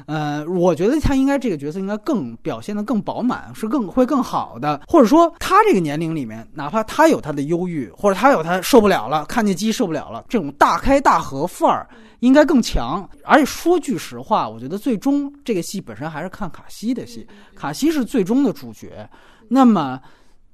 [0.06, 4.80] 呃，我觉得他应该这个角色应该更表现的更饱满，是更会更好的。
[4.88, 11.88] 或者说他这个年龄里面，哪怕他有他的忧郁，或者他有他受不了了，看见鸡受不了了，这种大开大合范儿
[12.20, 13.08] 应该更强。
[13.22, 19.08] 而且说句实话，我觉得最终这个戏本身还是看卡西的戏，卡西是最终的主角。
[19.46, 20.00] 那么。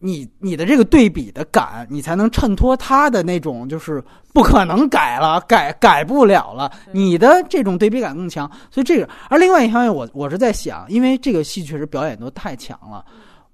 [0.00, 6.70] 你你的这个对比的感，你才能衬托他的那种就是不可能改了，改改不了了。
[6.92, 9.08] 你的这种对比感更强，所以这个。
[9.28, 13.04] 而另外一方面，我我是在想，因为这个戏确实表演都太强了。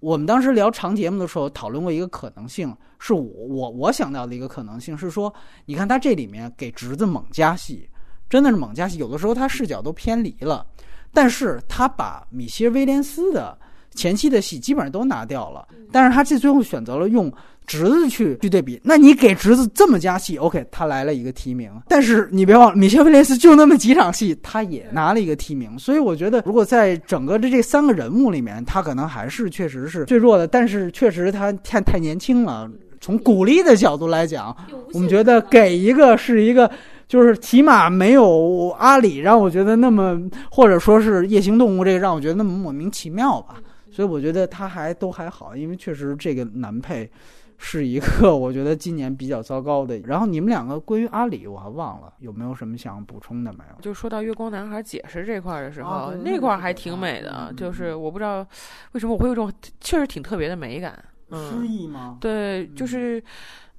[0.00, 5.32] 我们当时聊长节目的时候讨论过一个可能性，是我我我想到的一个可能性是说，
[5.64, 7.88] 你看他这里面给侄子猛加戏，
[8.28, 10.66] 真的是猛加戏，有的时候他视角都偏离了，
[11.10, 13.56] 但是他把米歇尔威廉斯的。
[13.94, 17.32] 前期的戏基本上都拿掉了，但是他这最后选择了用
[17.66, 18.78] 侄子去去对比。
[18.82, 21.70] 那你给侄子这么加戏，OK，他来了一个提名。
[21.88, 25.78] 但是你别忘了，米歇尔·威廉斯就那么几场戏，他也拿了一个提名。
[25.78, 30.46] 所以我觉得，如果在整个的这三个人物里面，他可能还是确实是最弱的。
[30.46, 32.70] 但是确实他太太年轻了。
[33.00, 34.56] 从鼓励的角度来讲，
[34.94, 36.70] 我们觉得给一个是一个，
[37.06, 40.18] 就是起码没有阿里让我觉得那么，
[40.50, 43.56] 或者说是夜行动物这个让我觉得那么莫名其妙吧。
[43.94, 47.08] 所以我觉得他还都还好，因为确实这个男配
[47.56, 49.96] 是一个 我觉得今年比较糟糕的。
[50.00, 53.80] 然后你们两个关于阿里我还忘了，有没有什么想补充的没有？
[53.80, 57.54] 就说到月光男孩解释这块的时候，那块还挺美的。
[57.56, 58.44] 就是我不知道
[58.92, 60.92] 为什么我会有种确实挺特别的美感，
[61.30, 62.18] 诗意吗？
[62.20, 63.22] 对，就是。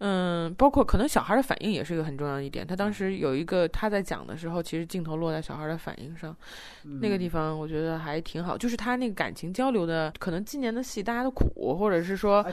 [0.07, 2.67] 嗯，包括可能小孩的反应也是一个很重要的一点。
[2.67, 6.35] 他当时有一个他在讲的时候，其实镜头落在小孩的反应上，
[7.01, 8.55] 那个地方我觉得还挺好。
[8.55, 12.45] 就是他那个感情交流的，可能今年的戏大家都苦，或者是说，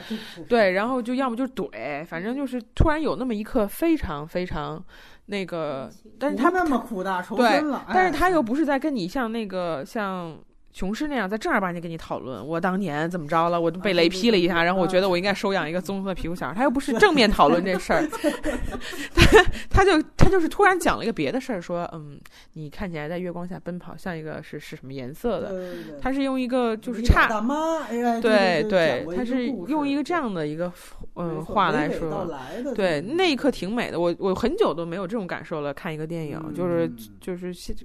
[0.49, 4.83] 对，然后就要么就是怼，反正就是突然有那么一刻非常非常
[5.27, 10.35] 那个，但是他那么苦大仇深了，但是他又不是在跟你像那个像。
[10.73, 18.03] 琼师那样在正儿八经跟你讨论，我当年怎么着了，我都被雷劈了一下，然后我觉得我应该收养一个棕色皮肤小孩， 他又不是正面讨论这事儿，
[19.13, 22.19] 他他就他就是突然讲了一个别的事儿，说嗯，
[22.53, 25.99] 你看起来在月光下奔跑，像一个是是什么颜色的？
[26.01, 27.87] 他是用一个就是差大妈，
[28.19, 30.73] 对对，他是用一个这样的一个
[31.15, 32.27] 嗯话来说，
[32.73, 37.75] 对，那一刻挺美的，我我很久都没有这种感受了，看一个电影就是就是现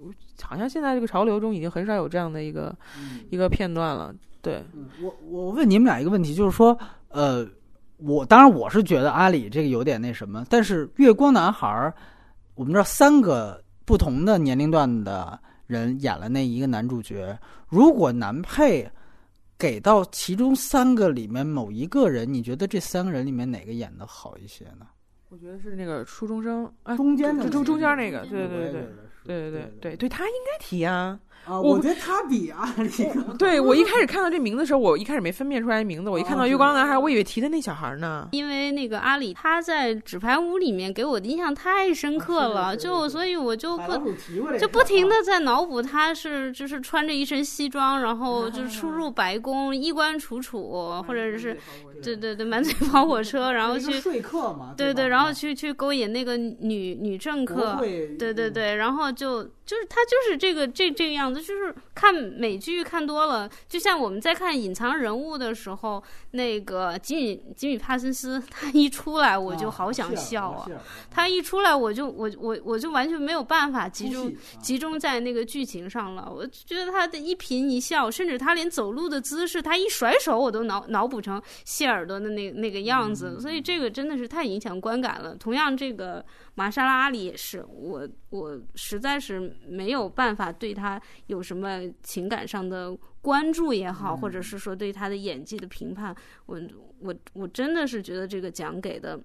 [0.40, 2.74] 好像现在这个潮流中已经很少有这样的一个。
[3.30, 4.62] 一个片段了，对
[5.00, 7.46] 我我问你们俩一个问题，就是说，呃，
[7.98, 11.92] 我当然我是觉得阿里这个有点那什么，但是月光男孩，
[12.54, 18.88] 我们知道三个不同的年龄段的人演了那一个男主角，如果男配
[19.58, 24.86] 给到其中三个里面某一个人，你觉得这三个人里面哪个演的好一些呢？
[25.30, 31.20] 我觉得是那个初中生哎，中间的就中中间那个，我对对对对对对，他应该提啊。
[31.44, 32.90] 啊，我我觉得他比 阿里
[33.38, 38.28] 对我一开始看到这名字的时候，我一开始没分辨出来名字，我一看到哦月光男孩，我以为提的那小孩呢。
[38.32, 43.92] 因为那个阿里他在《纸牌屋》里面给我的印象太深刻了，就所以我就不
[44.58, 51.56] 就不停的在脑补他是就是穿着一身西装，然后 就出入白宫，衣冠楚楚，或者是
[52.02, 66.02] 对对对满嘴跑火车，然后 去说客嘛，吧对对，然后去去勾引那个女女政客，对对嗯对，然后就就是他就是这个这这个样子，就是看美剧看多了，就像我们在看隐藏人物的时候，
[66.32, 70.66] 那个吉米吉米帕森斯他一出来我就啊好想笑啊，
[71.10, 76.30] 他一出来我就我我我就完全没有办法集中啊集中在那个剧情上了。
[76.34, 83.40] 我觉得他的一颦一笑，甚至他连走路的姿势，他一甩手，我都脑脑补成谢耳朵的那那个样子。
[83.40, 85.34] 所以这个真的是太影响观感了。
[85.34, 86.24] 同样，这个
[86.58, 96.12] 玛莎拉阿里也是，我我实在是没有办法对他有什么情感上的关注也好，或者是说对他的演技的评判，
[96.46, 96.60] 我
[96.98, 99.20] 我我真的是觉得这个奖给的。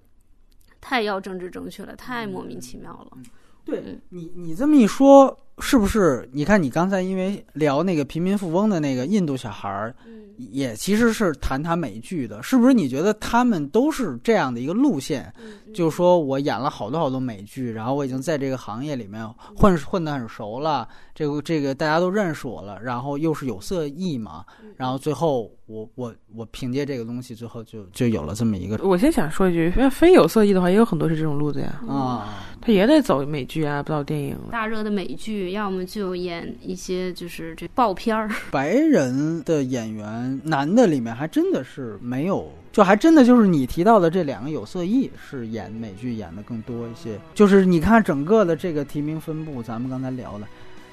[0.86, 3.18] 太要政治正确了，太莫名其妙了。
[3.64, 6.28] 对嗯你，你这么一说，是不是？
[6.32, 12.74] 你看，你刚才因为聊那个贫民富翁的那个印度小孩儿，嗯也其实是谈谈美剧的，是不是？
[12.74, 15.32] 你觉得他们都是这样的一个路线？
[15.38, 24.44] 嗯就是说我演了好多好多美剧，然后我已经在这个行业里面混混得很熟了，这个这个大家都认识我了，然后又是有色艺嘛，
[24.76, 34.38] 然后最后我我我凭借这个东西，最后就就有了这么一个我先想说一句，非非有色艺的话，也有很多是这种路子呀，啊，他也得走美剧啊，不走电影。
[34.52, 38.30] 大热的美剧，要么就演一些就是这爆片儿。
[38.50, 47.18] 白人的演员，男的里面还真的是没有，就还真的就是你提到的这两个有色艺是演美剧演的更多一些。
[47.34, 50.46] 就是你看整个的这个提名分布，咱们刚才聊的。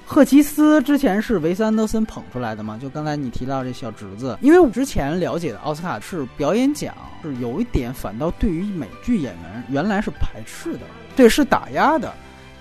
[0.04, 2.76] 赫奇斯之前是维斯安德森捧出来的嘛？
[2.76, 6.92] 就刚才你提到这小侄子，因为我之前了解的奥斯卡是表演奖，
[7.22, 10.80] 是有一点反倒对于美剧演员原来是排斥的，
[11.16, 12.12] 对，是打压的。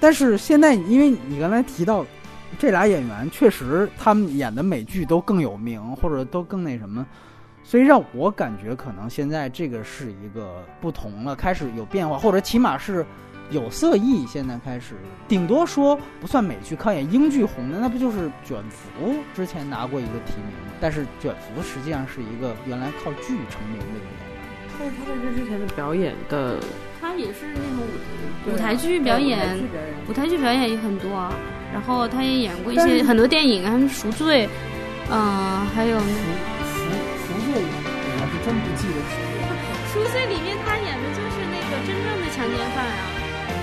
[0.01, 2.05] 但是现在，因为你刚才提到
[2.59, 7.05] 这俩演员，确实他们演的美剧都更有名，或者都更那什么，
[7.63, 13.05] 所以让我感觉可能现在这个是一个不同了，开始有变化，或者起码是
[13.51, 14.25] 有色艺。
[14.27, 14.95] 现在开始，
[15.27, 24.31] 顶多说不算美剧，靠演英剧红的，那不就是卷福之前拿过一个提名，但是卷福实际上是一个原来靠剧成名的一个演员。
[24.79, 26.59] 但是他在这之前的表演的
[27.01, 27.81] 他也是那种
[28.45, 29.59] 舞舞台剧表演，
[30.07, 31.33] 舞台剧表演也很多啊。
[31.73, 34.45] 然后他也演过一些很多电影，啊，什么《赎罪》，
[35.09, 36.03] 嗯、还有那
[36.67, 36.93] 赎赎
[37.25, 39.39] 赎罪，我是真不记得赎罪。
[39.91, 43.01] 《赎罪》里面他演的就是那个真正的强奸犯啊，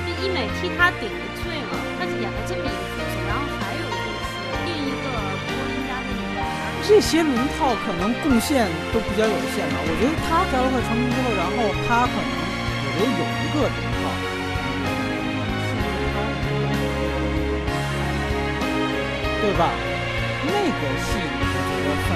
[0.02, 3.14] 就一美替他顶了罪嘛，他演了这么一个故事。
[3.28, 4.32] 然后还有就是
[4.66, 5.06] 另一个
[5.46, 6.42] 柏林家的女儿，
[6.88, 9.84] 这些龙套可能贡献都比较有限吧。
[9.84, 12.47] 我觉得他加洛克成名之后，然后他可能
[12.90, 14.00] 我觉得有一个龙套，
[19.42, 19.62] 对吧？
[20.40, 22.08] 那个戏我觉得算